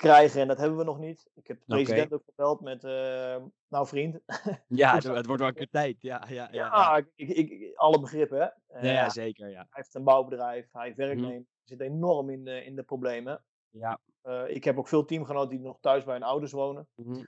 [0.00, 0.40] krijgen.
[0.40, 1.28] En dat hebben we nog niet.
[1.34, 3.36] Ik heb de president ook gebeld met, eh,
[3.68, 4.20] nou vriend.
[4.68, 6.02] Ja, Dus het, wordt wel een keer tijd.
[6.02, 6.48] Ja, ja, ja.
[6.52, 7.04] ja, ja.
[7.14, 8.44] ik, ik, alle begrippen hè.
[8.76, 9.48] Eh, Ja, ja, hij zeker.
[9.50, 9.66] Ja.
[9.70, 11.06] heeft een bouwbedrijf, hij heeft Mhm.
[11.06, 11.46] werknemers.
[11.64, 13.42] Hij zit enorm in de, in de problemen.
[13.70, 13.98] Ja.
[14.22, 16.88] Eh, ik heb ook veel teamgenoten die nog thuis bij hun ouders wonen.
[16.94, 17.24] Mhm.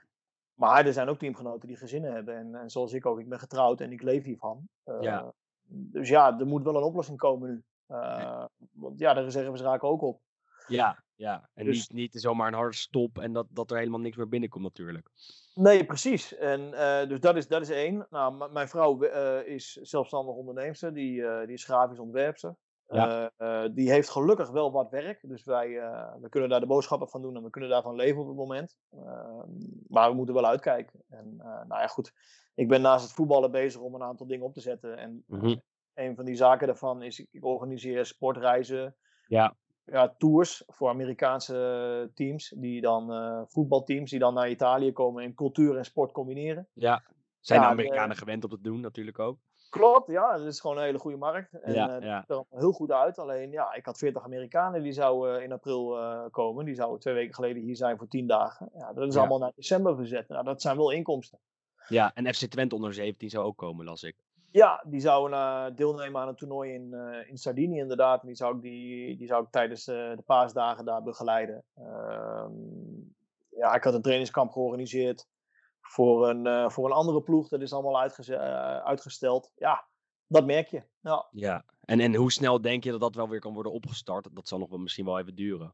[0.53, 2.37] Maar er zijn ook teamgenoten die gezinnen hebben.
[2.37, 4.67] En, en zoals ik ook, ik ben getrouwd en ik leef hiervan.
[4.83, 5.33] Eh, Ja.
[5.65, 7.63] Dus ja, er moet wel een oplossing komen nu.
[7.87, 10.21] Eh, Want ja, de reserves raken ook op.
[10.67, 11.49] Ja, ja.
[11.53, 14.29] En Dus- niet, niet zomaar een harde stop en dat, dat er helemaal niks meer
[14.29, 15.09] binnenkomt natuurlijk.
[15.55, 16.35] Nee, precies.
[16.35, 18.07] En, eh, dus dat is, dat is één.
[18.09, 20.93] Nou, mijn vrouw eh, is zelfstandig onderneemster.
[20.93, 22.55] Die, eh, die is grafisch ontwerpster.
[22.87, 23.31] Ja.
[23.73, 25.19] Die heeft gelukkig wel wat werk.
[25.27, 25.69] Dus wij
[26.21, 28.77] we kunnen daar de boodschappen van doen en we kunnen daarvan leven op het moment.
[28.91, 29.49] Ehm,
[29.87, 31.03] maar we moeten wel uitkijken.
[31.09, 32.13] En nou ja, goed.
[32.55, 34.97] Ik ben naast het voetballen bezig om een aantal dingen op te zetten.
[34.97, 35.55] En Mhm.
[35.93, 38.95] een van die zaken daarvan is, ik- ik organiseer sportreizen.
[39.27, 39.55] Ja.
[39.85, 45.33] Ja, tours voor Amerikaanse teams, die dan, eh, voetbalteams, die dan naar Italië komen en
[45.35, 46.67] cultuur en sport combineren.
[46.73, 47.03] Ja.
[47.39, 49.37] Zijn Ja, de de- Amerikanen gewend op het doen natuurlijk ook.
[49.69, 51.53] Klopt, ja, dat is gewoon een hele goede markt.
[51.61, 52.19] En Ja, eh, ja.
[52.19, 53.19] ziet er heel goed uit.
[53.19, 56.65] Alleen, ja, ik had 40 Amerikanen die zouden in april eh, komen.
[56.65, 58.69] Die zouden twee weken geleden hier zijn voor 10 dagen.
[58.73, 60.27] Ja, dat is allemaal naar december verzet.
[60.27, 61.39] Nou, dat zijn wel inkomsten.
[61.87, 64.15] Ja, en FC Twente onder 17 zou ook komen, las ik.
[64.53, 68.21] Ja, die zouden eh, deelnemen aan een toernooi in, eh, in Sardinië inderdaad.
[68.21, 71.63] En die zou ik, die, die zou ik tijdens eh, de paasdagen daar begeleiden.
[71.75, 72.51] Ehm,
[73.49, 75.27] ja, ik had een trainingskamp georganiseerd
[75.81, 77.47] voor een, voor een andere ploeg.
[77.47, 78.11] Dat is allemaal
[78.83, 79.51] uitgesteld.
[79.55, 79.85] Ja,
[80.27, 80.83] dat merk je.
[81.01, 81.27] Ja.
[81.31, 81.65] Ja.
[81.85, 84.27] En, en hoe snel denk je dat dat wel weer kan worden opgestart?
[84.31, 85.73] Dat zal nog wel misschien wel even duren.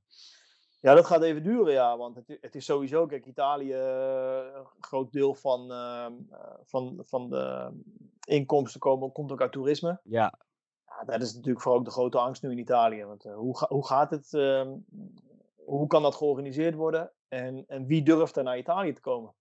[0.81, 1.97] Ja, dat gaat even duren, ja.
[1.97, 7.01] Want het, het is sowieso, kijk, Italië, eh, een groot deel van, ehm, eh, van,
[7.05, 7.71] van de
[8.25, 9.99] inkomsten komen, komt ook uit toerisme.
[10.03, 10.39] Ja,
[10.85, 13.03] Ja, dat is natuurlijk voor ook de grote angst nu in Italië.
[13.05, 14.33] Want eh, hoe, ga- hoe gaat het?
[14.33, 14.77] ehm,
[15.55, 17.11] hoe kan dat georganiseerd worden?
[17.27, 19.33] En, en wie durft er naar Italië te komen?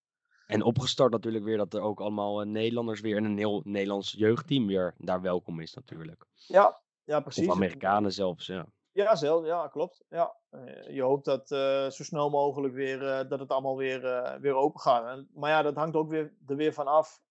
[0.46, 4.66] en opgestart natuurlijk weer dat er ook allemaal Nederlanders weer en een heel Nederlands jeugdteam
[4.66, 6.24] weer daar welkom is natuurlijk.
[6.46, 7.48] Ja, ja precies.
[7.48, 8.66] Of Amerikanen zelfs, ja.
[9.04, 10.04] Ja, zelf, ja, klopt.
[10.08, 10.36] Ja.
[10.50, 14.00] Eh, je hoopt dat eh, zo snel mogelijk weer, eh, dat het allemaal weer,
[14.40, 15.06] weer open gaat.
[15.06, 17.22] En, maar ja, dat hangt ook weer, er weer van af.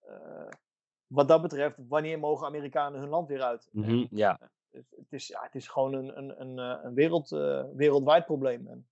[1.07, 3.69] wat dat betreft, wanneer mogen Amerikanen hun land weer uit?
[3.71, 4.39] Mhm, ja.
[4.71, 7.29] het, het is, ja, het is gewoon een, een, een, een wereld,
[7.75, 8.67] wereldwijd probleem.
[8.67, 8.87] En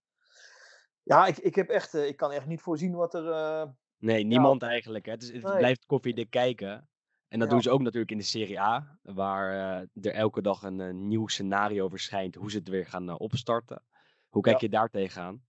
[1.04, 3.74] ja, ik, ik, heb echt, ik kan echt niet voorzien wat er.
[3.98, 5.06] Nee, niemand eigenlijk.
[5.06, 5.12] Hè.
[5.12, 5.58] Het, is, het Nee.
[5.58, 6.90] blijft koffiedik kijken.
[7.28, 7.54] En dat Ja.
[7.54, 10.94] doen ze ook natuurlijk in de Serie A, waar eh, er elke dag een, eh,
[10.94, 13.84] nieuw scenario verschijnt hoe ze het weer gaan eh, opstarten.
[14.30, 14.62] Hoe kijk Ja.
[14.62, 15.44] je daar tegenaan?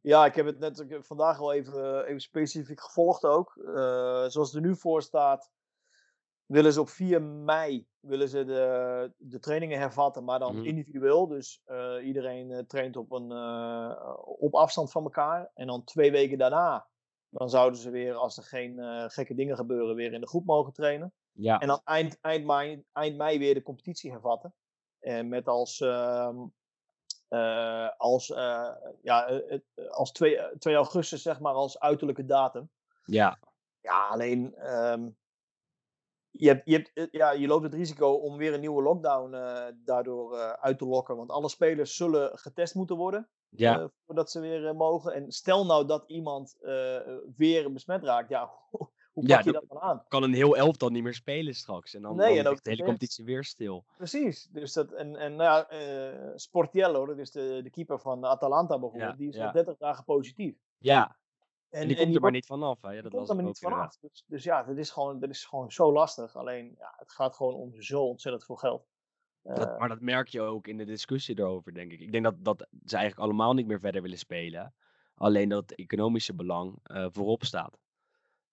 [0.00, 3.52] Ja, ik heb het net heb vandaag al even, even specifiek gevolgd ook.
[4.28, 5.50] Zoals het er nu voor staat,
[6.46, 10.62] willen ze op 4 mei willen ze de, de trainingen hervatten, maar dan Mhm.
[10.62, 11.26] individueel.
[11.26, 11.62] Dus
[12.02, 13.32] iedereen traint op, een,
[14.24, 15.50] op afstand van elkaar.
[15.54, 16.88] En dan twee weken daarna,
[17.30, 20.44] dan zouden ze weer, als er geen eh, gekke dingen gebeuren, weer in de groep
[20.44, 21.12] mogen trainen.
[21.32, 24.54] Ja, En dan eind, eind, mei, eind mei weer de competitie hervatten.
[24.98, 26.36] En met als, ehm,
[27.28, 28.70] eh, als, eh,
[29.02, 29.42] ja,
[29.90, 32.70] als 2, 2 augustus, zeg maar, als uiterlijke datum.
[33.04, 33.38] ja,
[33.80, 35.10] Ja, alleen ehm,
[36.30, 39.30] je, hebt, je, hebt, ja, je loopt het risico om weer een nieuwe lockdown
[39.84, 41.16] daardoor uit te lokken.
[41.16, 43.80] Want alle spelers zullen getest moeten worden ja.
[43.80, 45.12] eh, voordat ze weer eh, mogen.
[45.14, 46.96] En stel nou dat iemand eh,
[47.36, 48.50] weer besmet raakt, ja,
[49.12, 50.04] hoe Ja, pak je dat- dan aan?
[50.08, 51.94] kan een heel elftal niet meer spelen straks.
[51.94, 53.84] En dan, Nee, dan en ook de hele competitie weer stil.
[53.96, 54.48] Precies.
[54.52, 59.10] Dus dat, en, en nou ja, Sportiello, dat is de, de keeper van Atalanta bijvoorbeeld,
[59.10, 59.46] Ja, die is ja.
[59.46, 60.56] al 30 dagen positief.
[60.78, 61.16] Ja,
[61.70, 62.82] en, die komt er maar niet vanaf.
[62.82, 62.90] Hè?
[62.92, 63.96] Ja, dat komt er maar niet vanaf.
[64.00, 66.36] Dus, dus ja, dat is, gewoon, dat is gewoon zo lastig.
[66.36, 68.86] Alleen, ja, het gaat gewoon om zo ontzettend veel geld.
[69.42, 72.00] Dat, Eh, maar dat merk je ook in de discussie erover, denk ik.
[72.00, 74.74] Ik denk dat, dat ze eigenlijk allemaal niet meer verder willen spelen.
[75.14, 77.78] Alleen dat het economische belang eh, voorop staat.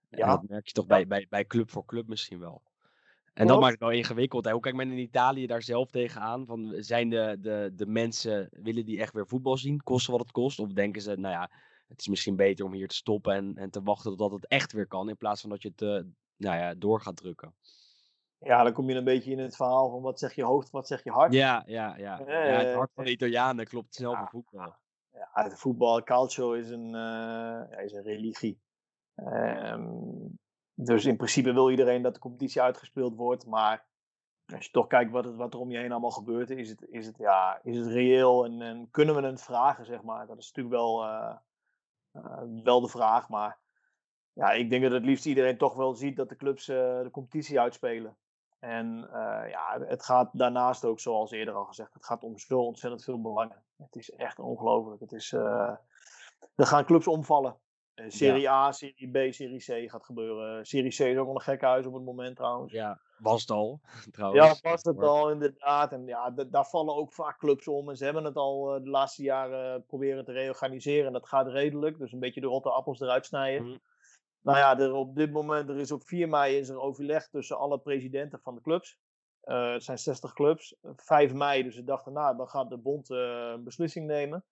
[0.10, 0.28] En Ja.
[0.28, 0.96] dat merk je toch Ja.
[0.96, 2.64] bij, bij, bij club voor club misschien wel.
[3.34, 4.46] En dat maakt het wel ingewikkeld.
[4.46, 4.52] Hè?
[4.52, 6.46] Hoe kijkt men in Italië daar zelf tegenaan?
[6.46, 9.84] Van, zijn de, de, de mensen, willen die echt weer voetbal zien?
[9.84, 10.60] Kosten wat het kost?
[10.60, 11.52] Of denken ze, nou ja,
[11.88, 14.72] het is misschien beter om hier te stoppen en, en te wachten totdat het echt
[14.72, 15.10] weer kan.
[15.10, 15.90] In plaats van dat je het eh,
[16.38, 17.54] nou ja, door gaat drukken.
[18.46, 20.88] Ja, dan kom je een beetje in het verhaal van wat zeg je hoofd, wat
[20.88, 21.34] zeg je hart.
[21.34, 22.20] Ja, ja, ja.
[22.26, 24.18] ja het hart van de Italianen klopt snel ja.
[24.18, 24.76] voor voetbal.
[25.12, 28.62] Ja, voetbal, calcio is een, eh, ja, is een religie.
[29.16, 29.88] Ehm,
[30.74, 33.46] dus in principe wil iedereen dat de competitie uitgespeeld wordt.
[33.46, 33.86] Maar
[34.54, 36.86] als je toch kijkt wat, het, wat er om je heen allemaal gebeurt, is het,
[36.90, 40.28] is het, ja, is het reëel en, en kunnen we het vragen, zeg maar.
[40.28, 41.36] Dat is natuurlijk wel, eh,
[42.12, 43.30] eh, wel de vraag.
[43.30, 43.60] Maar
[44.34, 47.10] ja, ik denk dat het liefst iedereen toch wel ziet dat de clubs eh, de
[47.12, 48.18] competitie uitspelen.
[48.66, 52.60] En eh, ja, het gaat daarnaast ook, zoals eerder al gezegd, het gaat om zo
[52.60, 53.64] ontzettend veel belangen.
[53.78, 55.02] Het is echt ongelooflijk.
[55.02, 55.76] Het is, eh,
[56.56, 57.58] er gaan clubs omvallen.
[57.94, 60.66] Eh, serie A, Serie B, Serie C gaat gebeuren.
[60.66, 62.72] Serie C is ook wel een gek huis op het moment trouwens.
[62.74, 63.80] Ja, was het al,
[64.12, 64.62] trouwens.
[64.62, 65.92] Ja, was het al inderdaad.
[65.92, 67.90] En ja, daar vallen ook vaak clubs om.
[67.90, 71.08] En ze hebben het al de laatste jaren proberen te reorganiseren.
[71.08, 71.98] En dat gaat redelijk.
[71.98, 73.64] Dus een beetje de rotte appels eruit snijden.
[73.68, 73.78] Mhm.
[74.46, 77.58] Nou ja, er op dit moment, er is op 4 mei is er overleg tussen
[77.58, 78.98] alle presidenten van de clubs.
[79.42, 80.76] Eh, het zijn 60 clubs.
[80.96, 84.46] 5 mei, dus ze dachten, nou, dan gaat de bond eh, een beslissing nemen.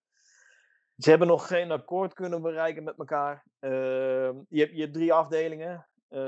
[0.98, 3.46] Ze hebben nog geen akkoord kunnen bereiken met elkaar.
[3.60, 5.88] Ehm, je, hebt, je hebt drie afdelingen.
[6.08, 6.20] Eh,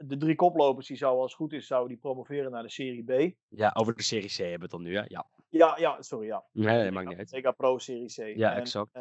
[0.00, 3.04] de drie koplopers, die zouden als het goed is, zouden die promoveren naar de Serie
[3.04, 3.34] B.
[3.48, 5.02] Ja, over de Serie C hebben we het dan nu, hè?
[5.06, 5.26] Ja.
[5.48, 6.44] Ja, ja, sorry, ja.
[6.52, 7.28] Nee, maakt niet uit.
[7.28, 8.36] Sega Pro Serie C.
[8.36, 8.94] Ja, en, exact.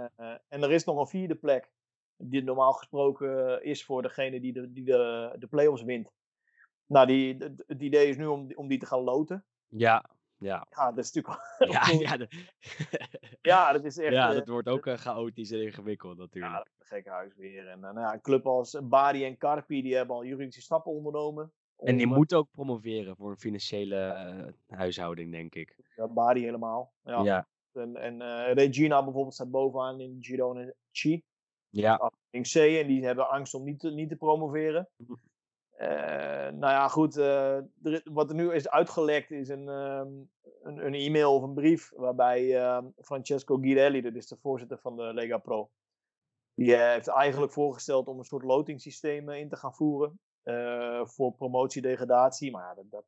[0.48, 1.72] en er is nog een vierde plek,
[2.24, 6.14] die normaal gesproken eh, is voor degene die de, die de, de play-offs wint.
[6.86, 9.46] Nou, die, de- het idee is nu om, die- om die te gaan loten.
[9.68, 10.06] Ja,
[10.38, 10.68] ja.
[10.70, 12.30] Ja, dat is natuurlijk wel Ja, ja, de-
[13.42, 16.54] Ja, dat is echt ja, eh, dat wordt ook eh, chaotisch en ingewikkeld ja, natuurlijk.
[16.54, 17.68] dat is een gek huis weer.
[17.68, 20.92] En eh, nou ja, een club als Bari en Carpi, die hebben al juridische stappen
[20.92, 21.52] ondernomen.
[21.78, 25.76] En die moet ook promoveren voor een financiële huishouding, denk ik.
[25.96, 26.94] ja, Bari helemaal.
[27.04, 27.24] Ja.
[27.24, 28.22] Ja, En, en
[28.54, 31.22] Regina bijvoorbeeld staat bovenaan in Girone C.
[31.72, 31.96] ja.
[31.96, 34.90] afdeling C en die hebben angst om niet te, niet te promoveren.
[34.96, 35.14] Mhm.
[35.72, 35.88] Eh,
[36.52, 37.18] nou ja, goed.
[37.18, 40.08] eh, er wat er nu is uitgelekt is een, ehm,
[40.64, 44.96] een, een e-mail of een brief waarbij ehm, Francesco Girelli, dat is de voorzitter van
[44.96, 45.70] de Lega Pro,
[46.54, 50.20] die eh, heeft eigenlijk voorgesteld om een soort lotingssysteem in te gaan voeren
[51.04, 52.52] voor promotie-degradatie.
[52.52, 53.06] Maar ja, dat, dat,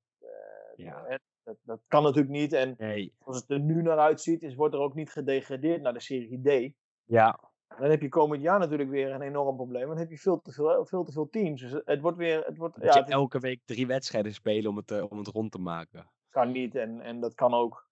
[0.75, 1.19] Ja.
[1.43, 2.53] dat, dat kan natuurlijk niet.
[2.53, 3.13] En Nee.
[3.19, 6.41] zoals het er nu naar uitziet, is, wordt er ook niet gedegradeerd naar de Serie
[6.71, 6.73] D.
[7.03, 7.39] Ja,
[7.79, 9.87] Dan heb je komend jaar natuurlijk weer een enorm probleem.
[9.87, 11.61] Dan heb je veel te veel, veel, te veel teams.
[11.61, 12.43] Dus het wordt weer.
[12.45, 15.51] Het wordt, ja, je elke week drie wedstrijden spelen om het, eh, om het rond
[15.51, 16.09] te maken.
[16.29, 17.87] kan niet en, en dat kan ook.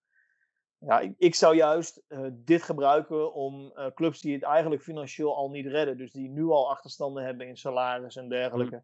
[0.78, 5.36] Ja, ik, ik zou juist eh, dit gebruiken om eh, clubs die het eigenlijk financieel
[5.36, 5.98] al niet redden.
[5.98, 8.84] Dus die nu al achterstanden hebben in salaris en dergelijke.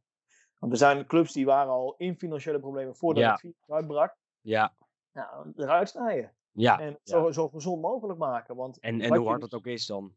[0.60, 3.32] Want er zijn clubs die waren al in financiële problemen voordat Ja.
[3.32, 4.16] het virus uitbrak.
[4.42, 4.74] Ja,
[5.14, 6.34] Nou, eruit snijden.
[6.52, 6.80] ja.
[6.80, 6.98] en ja.
[7.04, 8.56] zo, zo gezond mogelijk maken.
[8.56, 10.16] Want En, en hoe hard dus- het ook is dan.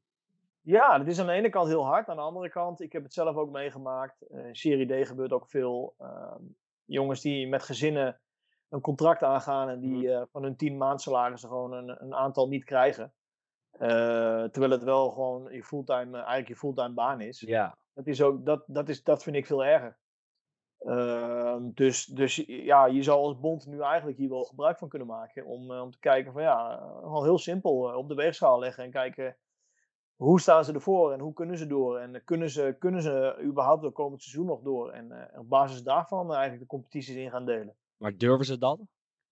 [0.62, 2.08] Ja, dat is aan de ene kant heel hard.
[2.08, 4.22] Aan de andere kant, ik heb het zelf ook meegemaakt.
[4.28, 5.94] eh, in Serie D gebeurt ook veel.
[5.98, 6.42] ehm,
[6.84, 8.20] jongens die met gezinnen
[8.68, 12.64] een contract aangaan en die eh, van hun tien maandsalarissen gewoon een, een aantal niet
[12.64, 13.12] krijgen.
[13.70, 17.40] Eh, terwijl het wel gewoon je fulltime, eigenlijk je fulltime baan is.
[17.40, 19.98] Ja, Dat, is ook, dat, dat, is, dat vind ik veel erger.
[20.78, 25.08] Ehm, dus, dus ja, je zou als bond nu eigenlijk hier wel gebruik van kunnen
[25.08, 25.46] maken.
[25.46, 29.36] Om, om te kijken van ja, al heel simpel op de weegschaal leggen en kijken
[30.20, 31.98] hoe staan ze ervoor en hoe kunnen ze door?
[31.98, 34.90] En kunnen ze, kunnen ze überhaupt het komend seizoen nog door?
[34.90, 37.76] En op basis daarvan eigenlijk de competities in gaan delen.
[37.96, 38.80] Maar durven ze dat?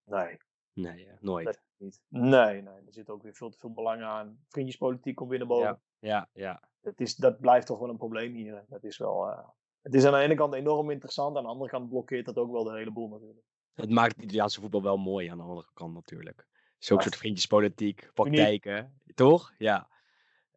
[0.05, 0.37] Nee.
[0.73, 1.63] Nee, nooit.
[1.77, 2.03] niet.
[2.09, 4.39] Nee, nee, er zit ook weer veel te veel belang aan.
[4.49, 5.81] Vriendjespolitiek komt weer naar boven.
[5.99, 6.29] Ja, ja.
[6.33, 6.69] ja.
[6.81, 8.65] Dat, is, dat blijft toch wel een probleem hier.
[8.69, 9.49] Dat is wel, uh,
[9.83, 12.53] het is aan de ene kant enorm interessant, aan de andere kant blokkeert dat ook
[12.53, 13.47] wel de hele boel natuurlijk.
[13.75, 16.47] Het maakt het Italiaanse voetbal wel mooi aan de andere kant natuurlijk.
[16.79, 19.55] Zo'n soort vriendjespolitiek, praktijken, toch?
[19.59, 19.89] Ja.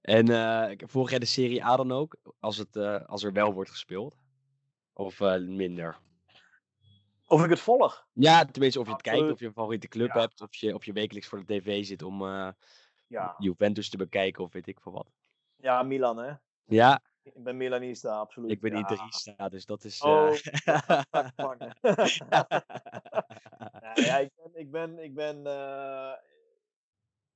[0.02, 3.54] En uh, volg jij de Serie A dan ook, als, het, uh, als er wel
[3.54, 4.16] wordt gespeeld?
[4.94, 6.00] Of minder?
[7.28, 8.08] Of ik het volg?
[8.14, 10.86] Ja, tenminste of je het kijkt, of je een favoriete club hebt, of je, of
[10.86, 12.24] je wekelijks voor de tv zit om
[13.08, 13.36] ja.
[13.38, 15.12] Juventus te bekijken of weet ik veel wat.
[15.56, 16.34] Ja, Milan hè?
[16.66, 17.02] Ja.
[17.24, 18.52] Ik ben Milanista, absoluut.
[18.52, 18.78] Ik ben ja.
[18.78, 20.02] Interista, dus dat is...
[20.02, 20.34] Oh,
[23.94, 25.44] ja, ik ben, ik ben, ik ben,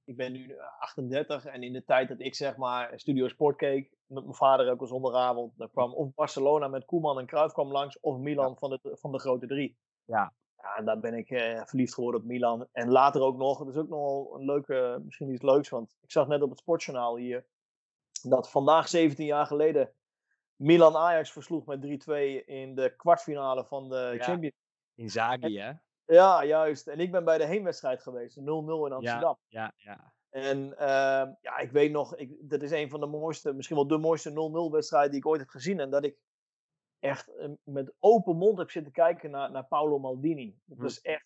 [0.06, 3.96] ik ben nu 38 en in de tijd dat ik zeg maar Studio Sport keek,
[4.06, 7.72] met mijn vader ook al zondagavond, dan kwam of Barcelona met Koeman en Cruijff kwam
[7.72, 8.56] langs, of Milan ja.
[8.56, 9.78] van, de, van de grote drie.
[10.06, 10.34] Ja.
[10.58, 12.68] Ja, en daar ben ik eh, verliefd geworden op Milan.
[12.72, 15.96] En later ook nog, het is ook nog wel een leuke, misschien iets leuks, want
[16.02, 17.46] ik zag net op het sportjournaal hier,
[18.22, 19.94] dat vandaag 17 jaar geleden
[20.56, 21.86] Milan Ajax versloeg met 3-2
[22.46, 24.24] in de kwartfinale van de ja.
[24.24, 24.56] Champions
[24.96, 25.72] In Zagi, hè?
[26.06, 26.88] Ja, juist.
[26.88, 29.38] En ik ben bij de heenwedstrijd geweest, 0-0 in Amsterdam.
[29.48, 30.14] Ja, ja, ja.
[30.30, 30.78] En uh,
[31.42, 34.70] ja, ik weet nog, ik, dat is een van de mooiste, misschien wel de mooiste
[34.70, 35.80] 0-0 wedstrijd die ik ooit heb gezien.
[35.80, 36.18] En dat ik
[37.00, 40.60] echt uh, met open mond heb zitten kijken naar, naar Paolo Maldini.
[40.66, 41.26] Dat was echt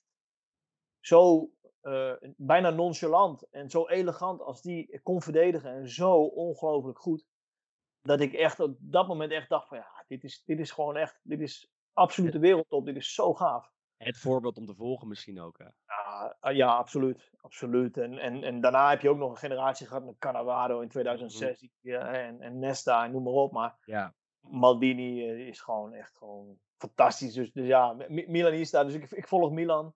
[1.00, 5.74] zo uh, bijna nonchalant en zo elegant als die kon verdedigen.
[5.74, 7.26] En zo ongelooflijk goed.
[8.02, 10.98] Dat ik echt op dat moment echt dacht van ja, dit is, dit is gewoon
[10.98, 12.86] echt, dit is absolute wereldtop.
[12.86, 13.72] Dit is zo gaaf.
[14.04, 15.58] Het voorbeeld om te volgen misschien ook.
[15.58, 15.66] Hè?
[15.66, 17.32] Ja, ja, absoluut.
[17.42, 17.98] absoluut.
[17.98, 21.62] En, en, en daarna heb je ook nog een generatie gehad met Cannavaro in 2006
[21.62, 22.02] mm -hmm.
[22.02, 23.52] en, en Nesta en noem maar op.
[23.52, 24.14] Maar ja.
[24.40, 27.34] Maldini is gewoon echt gewoon fantastisch.
[27.34, 28.84] Dus, dus ja, Milanista.
[28.84, 29.94] Dus ik, ik volg Milan.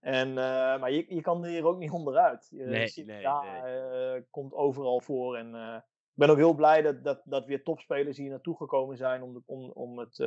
[0.00, 0.34] En, uh,
[0.80, 2.48] maar je, je kan er hier ook niet onderuit.
[2.50, 4.16] Je, nee, ziet, nee, ja, nee.
[4.16, 5.36] Uh, komt overal voor.
[5.36, 9.22] En ik ben ook heel blij dat, dat, dat weer topspelers hier naartoe gekomen zijn
[9.22, 10.18] om, de, om, om het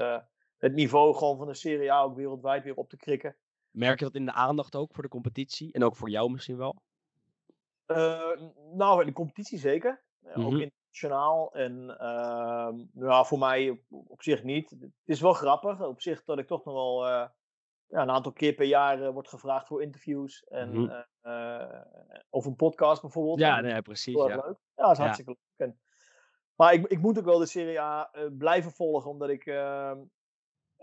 [0.58, 3.36] het niveau gewoon van de Serie A ook wereldwijd weer op te krikken.
[3.72, 5.74] Merk je dat in de aandacht ook voor de competitie?
[5.74, 6.76] En ook voor jou misschien wel?
[7.88, 8.32] Uh,
[8.74, 10.04] nou, in de competitie zeker.
[10.20, 10.46] Mm -hmm.
[10.46, 11.54] Ook internationaal.
[11.54, 14.70] En uh, ja, voor mij op, op, zich niet.
[14.70, 15.82] Het is wel grappig.
[15.82, 17.28] Op zich dat ik toch nog wel uh,
[17.88, 20.44] ja, een aantal keer per jaar uh, word gevraagd voor interviews.
[20.44, 20.90] En, mm
[21.22, 21.86] -hmm.
[22.30, 23.40] of een podcast bijvoorbeeld.
[23.40, 24.16] Ja, nee, precies.
[24.16, 24.36] Heel ja.
[24.36, 24.58] leuk.
[24.76, 25.38] Ja, dat is hartstikke ja.
[25.38, 25.70] leuk.
[25.70, 25.80] En,
[26.56, 29.10] maar ik, ik moet ook wel de Serie A blijven volgen.
[29.12, 29.98] Omdat ik ehm,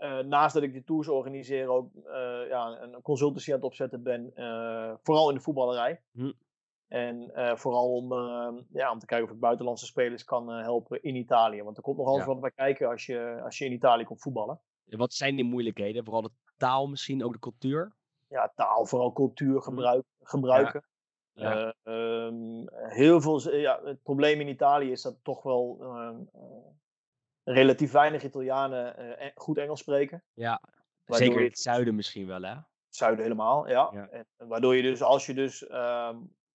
[0.03, 4.03] uh, naast dat ik de tours organiseer, ook uh, ja, een consultancy aan het opzetten
[4.03, 4.31] ben.
[4.35, 6.01] Uh, vooral in de voetballerij.
[6.11, 6.31] Hm.
[6.87, 8.13] En vooral om,
[8.73, 11.63] ja, om te kijken of ik buitenlandse spelers kan helpen in Italië.
[11.63, 12.25] Want er komt nog alles ja.
[12.25, 14.59] wat bij kijken als je, als je in Italië komt voetballen.
[14.85, 16.03] Wat zijn die moeilijkheden?
[16.03, 17.91] Vooral de taal misschien, ook de cultuur?
[18.27, 20.25] Ja, taal, vooral cultuur gebruik, hm.
[20.25, 20.83] gebruiken.
[21.33, 21.75] Ja.
[21.83, 26.15] Um, heel veel, ja, het probleem in Italië is dat toch wel ehm,
[27.43, 30.23] relatief weinig Italianen uh, goed Engels spreken.
[30.33, 30.61] Ja,
[31.05, 32.55] zeker in het zuiden misschien wel, hè?
[32.89, 33.89] Zuiden helemaal, ja.
[33.93, 34.07] ja.
[34.07, 36.09] En, waardoor je dus, als je dus uh,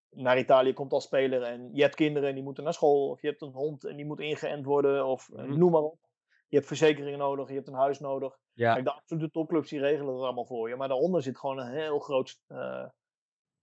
[0.09, 3.21] naar Italië komt als speler en je hebt kinderen en die moeten naar school, of
[3.21, 5.57] je hebt een hond en die moet ingeënt worden, of mm -hmm.
[5.57, 5.99] noem maar op.
[6.47, 8.37] Je hebt verzekeringen nodig, je hebt een huis nodig.
[8.53, 8.73] Ja.
[8.73, 10.75] Kijk, de absolute topclubs die regelen dat allemaal voor je.
[10.75, 12.85] Maar daaronder zit gewoon een heel groot, uh,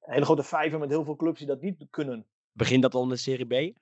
[0.00, 2.26] een hele grote vijver met heel veel clubs die dat niet kunnen.
[2.52, 3.76] Begint dat al in de Serie B?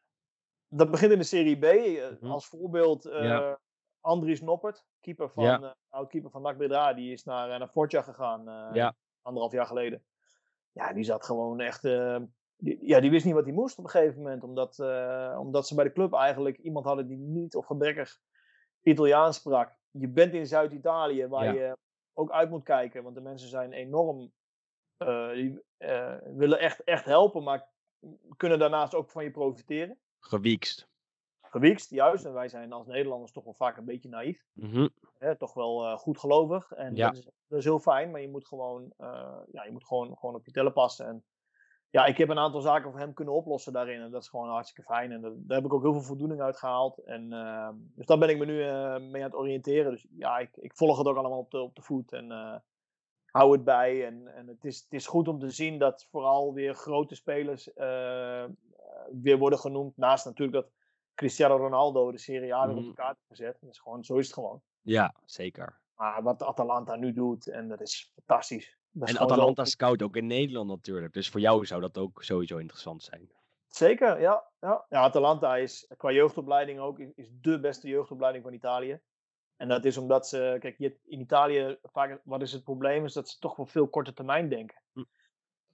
[0.75, 1.65] Dat begint in de Serie B.
[1.65, 3.59] Uh, als voorbeeld Ja.
[4.01, 5.63] Andries Noppert, keeper van, Ja.
[5.63, 6.93] eh, oud-keeper van NAC Breda.
[6.95, 8.95] Die is naar, eh, naar Fortja gegaan, eh, Ja.
[9.23, 10.05] anderhalf jaar geleden.
[10.73, 11.85] Ja, die zat gewoon echt...
[11.85, 12.19] eh,
[12.57, 14.43] die, ja, die wist niet wat hij moest op een gegeven moment.
[14.43, 18.19] Omdat, eh, omdat ze bij de club eigenlijk iemand hadden die niet of gebrekkig
[18.83, 19.77] Italiaans sprak.
[19.91, 21.53] Je bent in Zuid-Italië, waar Ja.
[21.53, 21.77] je
[22.13, 23.03] ook uit moet kijken.
[23.03, 24.33] Want de mensen zijn enorm...
[24.97, 27.69] eh, die eh, willen echt, echt helpen, maar
[28.37, 29.99] kunnen daarnaast ook van je profiteren.
[30.23, 30.89] Gewiekst.
[31.43, 32.25] Gewiekst, juist.
[32.25, 34.45] En wij zijn als Nederlanders toch wel vaak een beetje naïef.
[34.53, 34.89] Mhm.
[35.19, 35.37] Hè?
[35.37, 36.71] Toch wel eh, goed gelovig.
[36.73, 37.07] En Ja.
[37.09, 40.17] dat, is, dat is heel fijn, maar je moet gewoon, eh, ja, je moet gewoon,
[40.19, 41.07] gewoon op je tellen passen.
[41.07, 41.25] En
[41.91, 44.01] ja, ik heb een aantal zaken voor hem kunnen oplossen daarin.
[44.01, 45.13] En dat is gewoon hartstikke fijn.
[45.13, 46.99] En dat- daar heb ik ook heel veel voldoening uit gehaald.
[46.99, 49.91] En, eh, dus daar ben ik me nu eh, mee aan het oriënteren.
[49.91, 52.13] Dus ja, ik, ik volg het ook allemaal op de, op de voet.
[52.13, 52.63] En
[53.25, 54.07] hou het bij.
[54.07, 57.71] En, en het, is, het is goed om te zien dat vooral weer grote spelers
[59.23, 59.97] weer worden genoemd.
[59.97, 60.73] Naast natuurlijk dat
[61.15, 62.89] Cristiano Ronaldo de Serie A weer op Mhm.
[62.91, 63.71] de kaart heeft gezet.
[63.71, 64.63] Is gewoon, zo is het gewoon.
[64.81, 65.81] Ja, zeker.
[65.97, 68.77] Maar wat Atalanta nu doet, en dat is fantastisch.
[68.91, 71.13] Dat is En zo- Atalanta scout ook in Nederland natuurlijk.
[71.13, 73.31] Dus voor jou zou dat ook sowieso interessant zijn.
[73.69, 74.45] Zeker, ja.
[74.61, 74.85] ja.
[74.89, 79.01] ja Atalanta is qua jeugdopleiding ook is, is de beste jeugdopleiding van Italië.
[79.57, 83.29] En dat is omdat ze, kijk, in Italië, vaak, wat is het probleem, is dat
[83.29, 84.83] ze toch wel veel korte termijn denken.
[84.93, 85.03] Hm.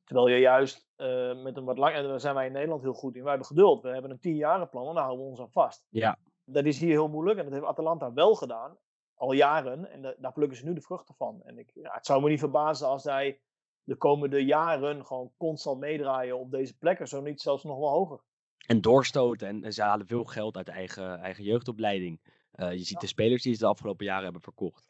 [0.09, 3.15] Terwijl je juist eh, met een wat langer, daar zijn wij in Nederland heel goed
[3.15, 3.83] in, wij hebben geduld.
[3.83, 5.87] We hebben een tienjarenplan en daar houden we ons aan vast.
[5.91, 6.19] Ja.
[6.45, 8.77] Dat is hier heel moeilijk en dat heeft Atalanta wel gedaan,
[9.15, 9.91] al jaren.
[9.91, 11.43] En da- daar plukken ze nu de vruchten van.
[11.45, 13.41] En ik, ja, het zou me niet verbazen als zij
[13.85, 18.21] de komende jaren gewoon constant meedraaien op deze plekken, zo niet zelfs nog wel hoger.
[18.67, 19.49] En doorstoten.
[19.49, 22.21] En, en ze halen veel geld uit eigen, eigen jeugdopleiding.
[22.53, 22.99] Eh, je ziet Ja.
[22.99, 24.88] de spelers die ze de afgelopen jaren hebben verkocht.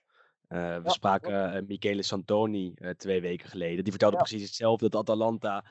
[0.48, 3.82] Eh, we Ja, spraken eh, Michele Santoni eh, twee weken geleden.
[3.82, 4.22] Die vertelde Ja.
[4.22, 4.88] precies hetzelfde.
[4.88, 5.64] Dat Atalanta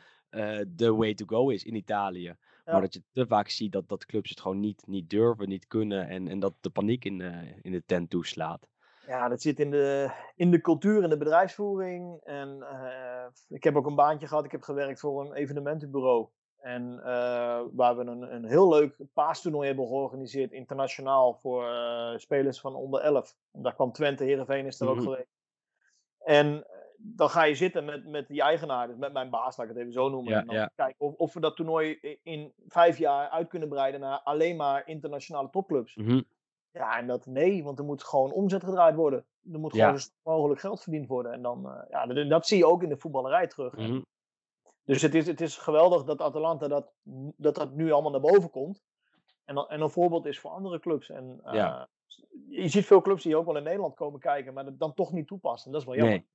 [0.68, 2.24] de way to go is in Italië.
[2.24, 2.38] Ja.
[2.66, 5.68] Maar dat je te vaak ziet dat, dat clubs het gewoon niet, niet durven, niet
[5.68, 6.08] kunnen.
[6.08, 7.22] En, en dat de paniek in,
[7.62, 8.68] in de tent toeslaat.
[9.08, 12.20] Ja, dat zit in de, in de cultuur en de bedrijfsvoering.
[12.24, 12.66] En
[13.50, 14.46] ik heb ook een baantje gehad.
[14.46, 16.28] Ik heb gewerkt voor een evenementenbureau.
[16.58, 22.60] En eh, waar we een, een heel leuk paastoernooi hebben georganiseerd, internationaal, voor eh, spelers
[22.60, 23.36] van onder 11.
[23.52, 25.04] En daar kwam Twente, Heerenveen is er ook Mhm.
[25.04, 25.30] geweest.
[26.20, 29.68] En eh, dan ga je zitten met, met die eigenaar, dus met mijn baas, laat
[29.68, 30.32] ik het even zo noemen.
[30.34, 30.72] Ja, en dan ja.
[30.76, 34.88] kijken of, of we dat toernooi in vijf jaar uit kunnen breiden naar alleen maar
[34.88, 35.96] internationale topclubs.
[35.96, 36.22] Mhm.
[36.72, 39.26] Ja, en dat nee, want er moet gewoon omzet gedraaid worden.
[39.54, 39.84] Er moet Ja.
[39.86, 41.32] gewoon zo snel mogelijk geld verdiend worden.
[41.32, 43.74] En dan, ja, dat, dat zie je ook in de voetballerij terug.
[44.88, 46.92] Dus het is, het is geweldig dat Atalanta dat,
[47.38, 48.84] dat, dat nu allemaal naar boven komt.
[49.46, 51.10] En, dan- en een voorbeeld is voor andere clubs.
[51.10, 51.90] En, eh, Ja.
[52.50, 55.12] Je ziet veel clubs die ook wel in Nederland komen kijken, maar dat dan toch
[55.12, 55.66] niet toepassen.
[55.68, 56.16] En dat is wel jammer.
[56.18, 56.28] Nee.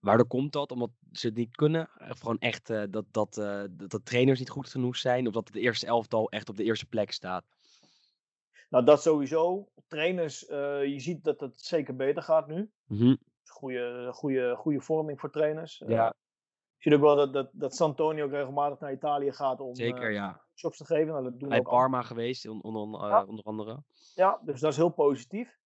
[0.00, 0.72] Waardoor komt dat?
[0.72, 1.90] Omdat ze het niet kunnen?
[2.10, 5.26] Of gewoon echt eh, dat, dat, eh, dat, dat trainers niet goed genoeg zijn?
[5.26, 7.44] Of dat het eerste elftal echt op de eerste plek staat?
[8.70, 9.68] Nou, dat sowieso.
[9.86, 12.70] Trainers, eh, je ziet dat het zeker beter gaat nu.
[12.86, 13.14] Mhm.
[13.46, 15.80] Goede, goede, goede vorming voor trainers.
[15.82, 16.14] Eh, Ja,
[16.78, 20.08] je ziet ook wel dat, dat, dat Santoni ook regelmatig naar Italië gaat om zeker
[20.08, 20.40] eh, ja.
[20.46, 21.06] workshops te geven.
[21.12, 21.88] Nou, dat doen Bij ook anderen.
[21.90, 23.24] Parma geweest, on- on- on- eh, Ja.
[23.24, 23.82] onder andere.
[24.14, 25.56] Ja, dus dat is heel positief.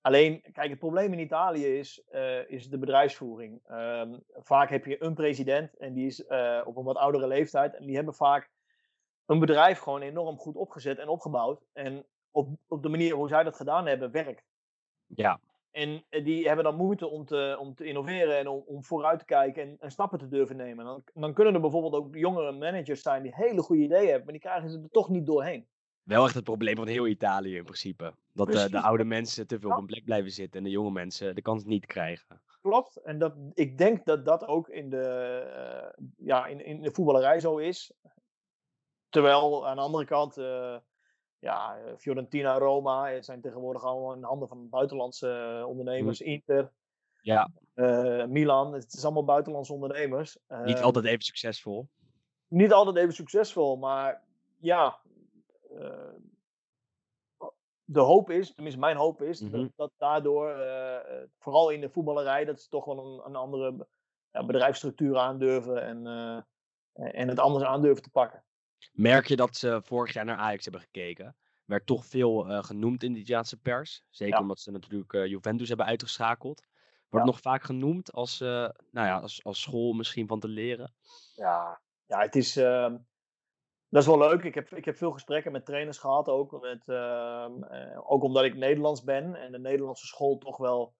[0.00, 3.60] Alleen, kijk, het probleem in Italië is, eh, is de bedrijfsvoering.
[3.66, 6.24] Ehm, vaak heb je een president en die is
[6.64, 7.74] op een wat oudere leeftijd.
[7.76, 8.50] En die hebben vaak
[9.26, 11.64] een bedrijf gewoon enorm goed opgezet en opgebouwd.
[11.72, 14.44] En op, op de manier hoe zij dat gedaan hebben, werkt.
[15.06, 15.40] Ja,
[15.70, 19.18] En eh, die hebben dan moeite om te, om te innoveren en om, om vooruit
[19.18, 20.84] te kijken en, en stappen te durven nemen.
[20.84, 24.32] Dan, dan kunnen er bijvoorbeeld ook jongere managers zijn die hele goede ideeën hebben, maar
[24.32, 25.66] die krijgen ze er toch niet doorheen.
[26.02, 28.14] wel echt het probleem van heel Italië in principe.
[28.32, 30.90] Dat eh, de oude mensen te veel op een plek blijven zitten en de jonge
[30.90, 32.40] mensen de kans niet krijgen.
[32.60, 32.96] Klopt.
[32.96, 37.40] En dat, ik denk dat dat ook in de, eh, ja, in, in de voetballerij
[37.40, 37.92] zo is.
[39.08, 40.36] Terwijl aan de andere kant,
[41.38, 46.20] ja, eh, Fiorentina, Roma het zijn tegenwoordig allemaal in handen van buitenlandse eh, ondernemers.
[46.20, 46.72] Inter,
[47.20, 50.38] Ja, eh, Milan, het is allemaal buitenlandse ondernemers.
[50.64, 51.88] niet Eh, altijd even succesvol.
[52.48, 54.22] niet altijd even succesvol, maar
[54.58, 54.98] ja.
[55.70, 56.12] eh,
[57.90, 61.90] de hoop is, tenminste mijn hoop is, dat, dat daardoor, eh, eh, vooral in de
[61.90, 63.86] voetballerij, dat ze toch wel een, een andere
[64.30, 68.44] bedrijfsstructuur aandurven en, eh, en het anders aandurven te pakken.
[68.92, 71.36] Merk je dat ze vorig jaar naar Ajax hebben gekeken?
[71.64, 74.04] Werd toch veel eh, genoemd in de Italiaanse pers.
[74.10, 74.40] Zeker Ja.
[74.40, 76.66] omdat ze natuurlijk eh, Juventus hebben uitgeschakeld.
[77.08, 77.32] Wordt Ja.
[77.32, 78.48] nog vaak genoemd als, eh,
[78.90, 80.94] nou ja, als, als school misschien van te leren.
[81.34, 82.56] Ja, ja het is.
[82.56, 82.96] ehm,
[83.88, 84.42] dat is wel leuk.
[84.42, 86.28] Ik heb, ik heb veel gesprekken met trainers gehad.
[86.28, 89.34] Ook, met, ehm, eh, ook omdat ik Nederlands ben.
[89.34, 90.94] En de Nederlandse school toch wel.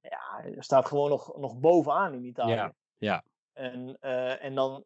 [0.00, 2.52] Ja, staat gewoon nog, nog bovenaan in Italië.
[2.52, 3.24] Ja, ja.
[3.52, 4.00] En,
[4.40, 4.84] en dan.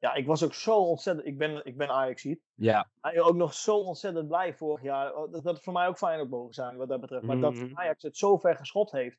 [0.00, 1.26] Ja, ik was ook zo ontzettend.
[1.26, 2.40] Ik ben, ik ben Ajaxiet.
[2.54, 5.14] Ja, Maar ook nog zo ontzettend blij vorig jaar.
[5.16, 7.24] Oh, Dat, dat voor mij ook fijn ook mogen zijn wat dat betreft.
[7.24, 7.78] Maar dat Mhm.
[7.78, 9.18] Ajax het zo ver geschot heeft.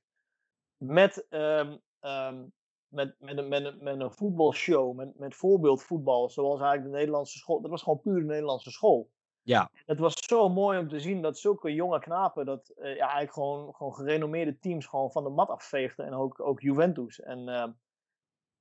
[0.77, 2.43] Met, ehm, ehm,
[2.87, 4.95] met, met, een, met, een, met een voetbalshow.
[4.95, 6.29] Met, met voorbeeldvoetbal.
[6.29, 7.61] Zoals eigenlijk de Nederlandse school.
[7.61, 9.09] Dat was gewoon puur de Nederlandse school.
[9.41, 12.45] ja, Het was zo mooi om te zien dat zulke jonge knapen.
[12.45, 16.05] Dat eh, ja, eigenlijk gewoon, gewoon gerenommeerde teams gewoon van de mat afveegden.
[16.05, 17.19] En ook, ook Juventus.
[17.19, 17.71] En ehm,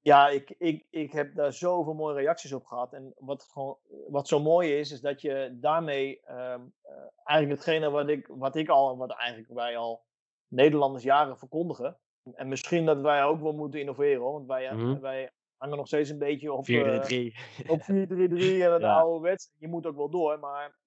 [0.03, 2.93] ja, ik, ik, ik heb daar zoveel mooie reacties op gehad.
[2.93, 3.79] En wat, gewoon,
[4.09, 6.93] wat zo mooi is, is dat je daarmee ehm, eh,
[7.25, 10.05] eigenlijk hetgene wat ik, wat ik al en wat eigenlijk wij al
[10.49, 11.99] Nederlanders jaren verkondigen.
[12.35, 15.01] En misschien dat wij ook wel moeten innoveren, hoor, want wij, eh, Mhm.
[15.01, 17.35] wij hangen nog steeds een beetje op, 4-3.
[17.65, 19.01] eh, op 4-3-3 en het Ja.
[19.01, 19.53] oude wet.
[19.59, 20.79] Je moet ook wel door, maar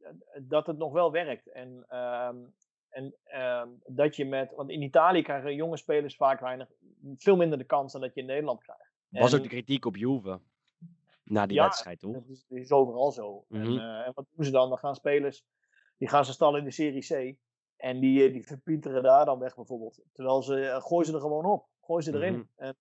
[0.41, 1.51] dat het nog wel werkt.
[1.51, 2.38] En, ehm,
[2.89, 6.70] en ehm, dat je met, want in Italië krijgen jonge spelers vaak weinig,
[7.18, 8.93] veel minder de kans dan dat je in Nederland krijgt.
[9.22, 10.39] Was ook de kritiek op Juve.
[11.24, 12.14] Na die Ja, wedstrijd, toch?
[12.14, 13.45] Dat is, dat is overal zo.
[13.47, 13.61] Mhm.
[13.61, 14.70] en, eh, en wat doen ze dan?
[14.70, 15.45] Dan gaan spelers,
[15.97, 17.38] die gaan ze stallen in de Serie C.
[17.78, 20.01] En die, die verpieteren daar dan weg bijvoorbeeld.
[20.14, 21.68] Terwijl ze, gooi ze er gewoon op.
[21.82, 22.34] Gooi ze erin.
[22.34, 22.45] Mhm.
[22.55, 22.76] En,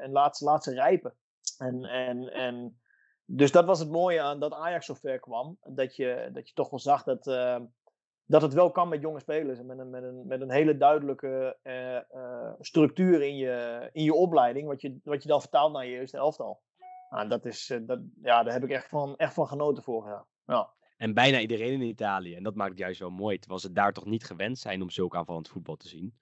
[0.00, 1.14] en laat, laat ze rijpen.
[1.58, 2.80] En, en, en
[3.24, 5.58] dus dat was het mooie aan dat Ajax zo ver kwam.
[5.62, 7.60] Dat je, dat je toch wel zag dat, uh,
[8.26, 9.58] dat het wel kan met jonge spelers.
[9.58, 14.04] En met een, met een, met een hele duidelijke uh, uh, structuur in je, in
[14.04, 14.68] je opleiding.
[14.68, 16.62] Wat je, wat je dan vertaalt naar je eerste elftal.
[17.10, 20.24] Nou, dat is, dat, ja, daar heb ik echt van, echt van genoten vorig jaar.
[20.46, 20.70] Ja.
[20.96, 22.34] En bijna iedereen in Italië.
[22.34, 23.38] En dat maakt het juist zo mooi.
[23.38, 26.14] Terwijl ze daar toch niet gewend zijn om zulk aanvallend voetbal te zien.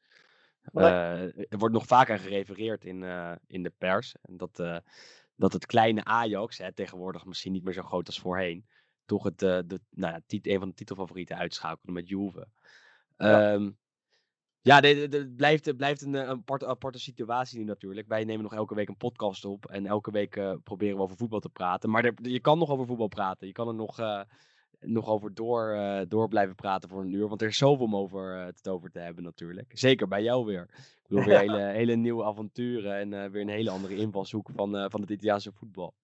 [0.73, 3.05] er wordt nog vaker gerefereerd in,
[3.47, 4.15] in de pers.
[4.23, 4.83] En dat
[5.41, 8.67] dat het kleine Ajax, hè, tegenwoordig misschien niet meer zo groot als voorheen,
[9.11, 12.47] toch het, uh, de, nou ja, een van de titelfavorieten uitschakelde met Juve.
[13.17, 13.79] Ja, um,
[14.61, 18.09] ja het blijft, blijft een, een aparte, aparte, situatie nu natuurlijk.
[18.09, 21.17] Wij nemen nog elke week een podcast op en elke week uh, proberen we over
[21.17, 21.91] voetbal te praten.
[21.91, 23.47] Maar er, je kan nog over voetbal praten.
[23.47, 24.21] Je kan er nog, uh,
[24.81, 27.29] nog over door, door blijven praten voor een uur.
[27.29, 29.71] Want er is zoveel om over, het over te hebben natuurlijk.
[29.75, 30.63] Zeker bij jou weer.
[30.73, 35.01] Ik bedoel, weer hele, hele nieuwe avonturen en weer een hele andere invalshoek van, van
[35.01, 35.95] het Italiaanse voetbal.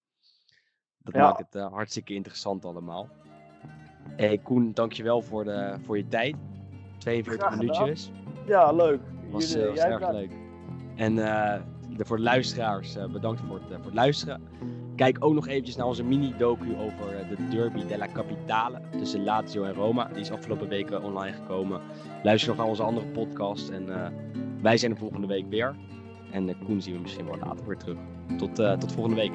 [1.11, 1.27] Dat ja.
[1.27, 3.09] maakt het uh, hartstikke interessant allemaal.
[4.15, 6.35] Hey Koen, dankjewel voor, de, voor je tijd.
[6.97, 8.11] 42 minuutjes.
[8.45, 8.99] Ja, leuk.
[9.29, 10.31] Was, Jullie, was erg leuk.
[10.95, 14.41] En de, voor de luisteraars, bedankt voor het, voor het luisteren.
[14.95, 19.73] Kijk ook nog eventjes naar onze mini-docu over de Derby della Capitale tussen Lazio en
[19.73, 20.05] Roma.
[20.05, 21.81] Die is afgelopen weken online gekomen.
[22.23, 24.13] Luister nog naar onze andere podcast en
[24.61, 25.75] wij zijn er volgende week weer.
[26.31, 27.97] En Koen zien we misschien wel later weer terug.
[28.37, 29.33] Tot, uh, tot volgende week.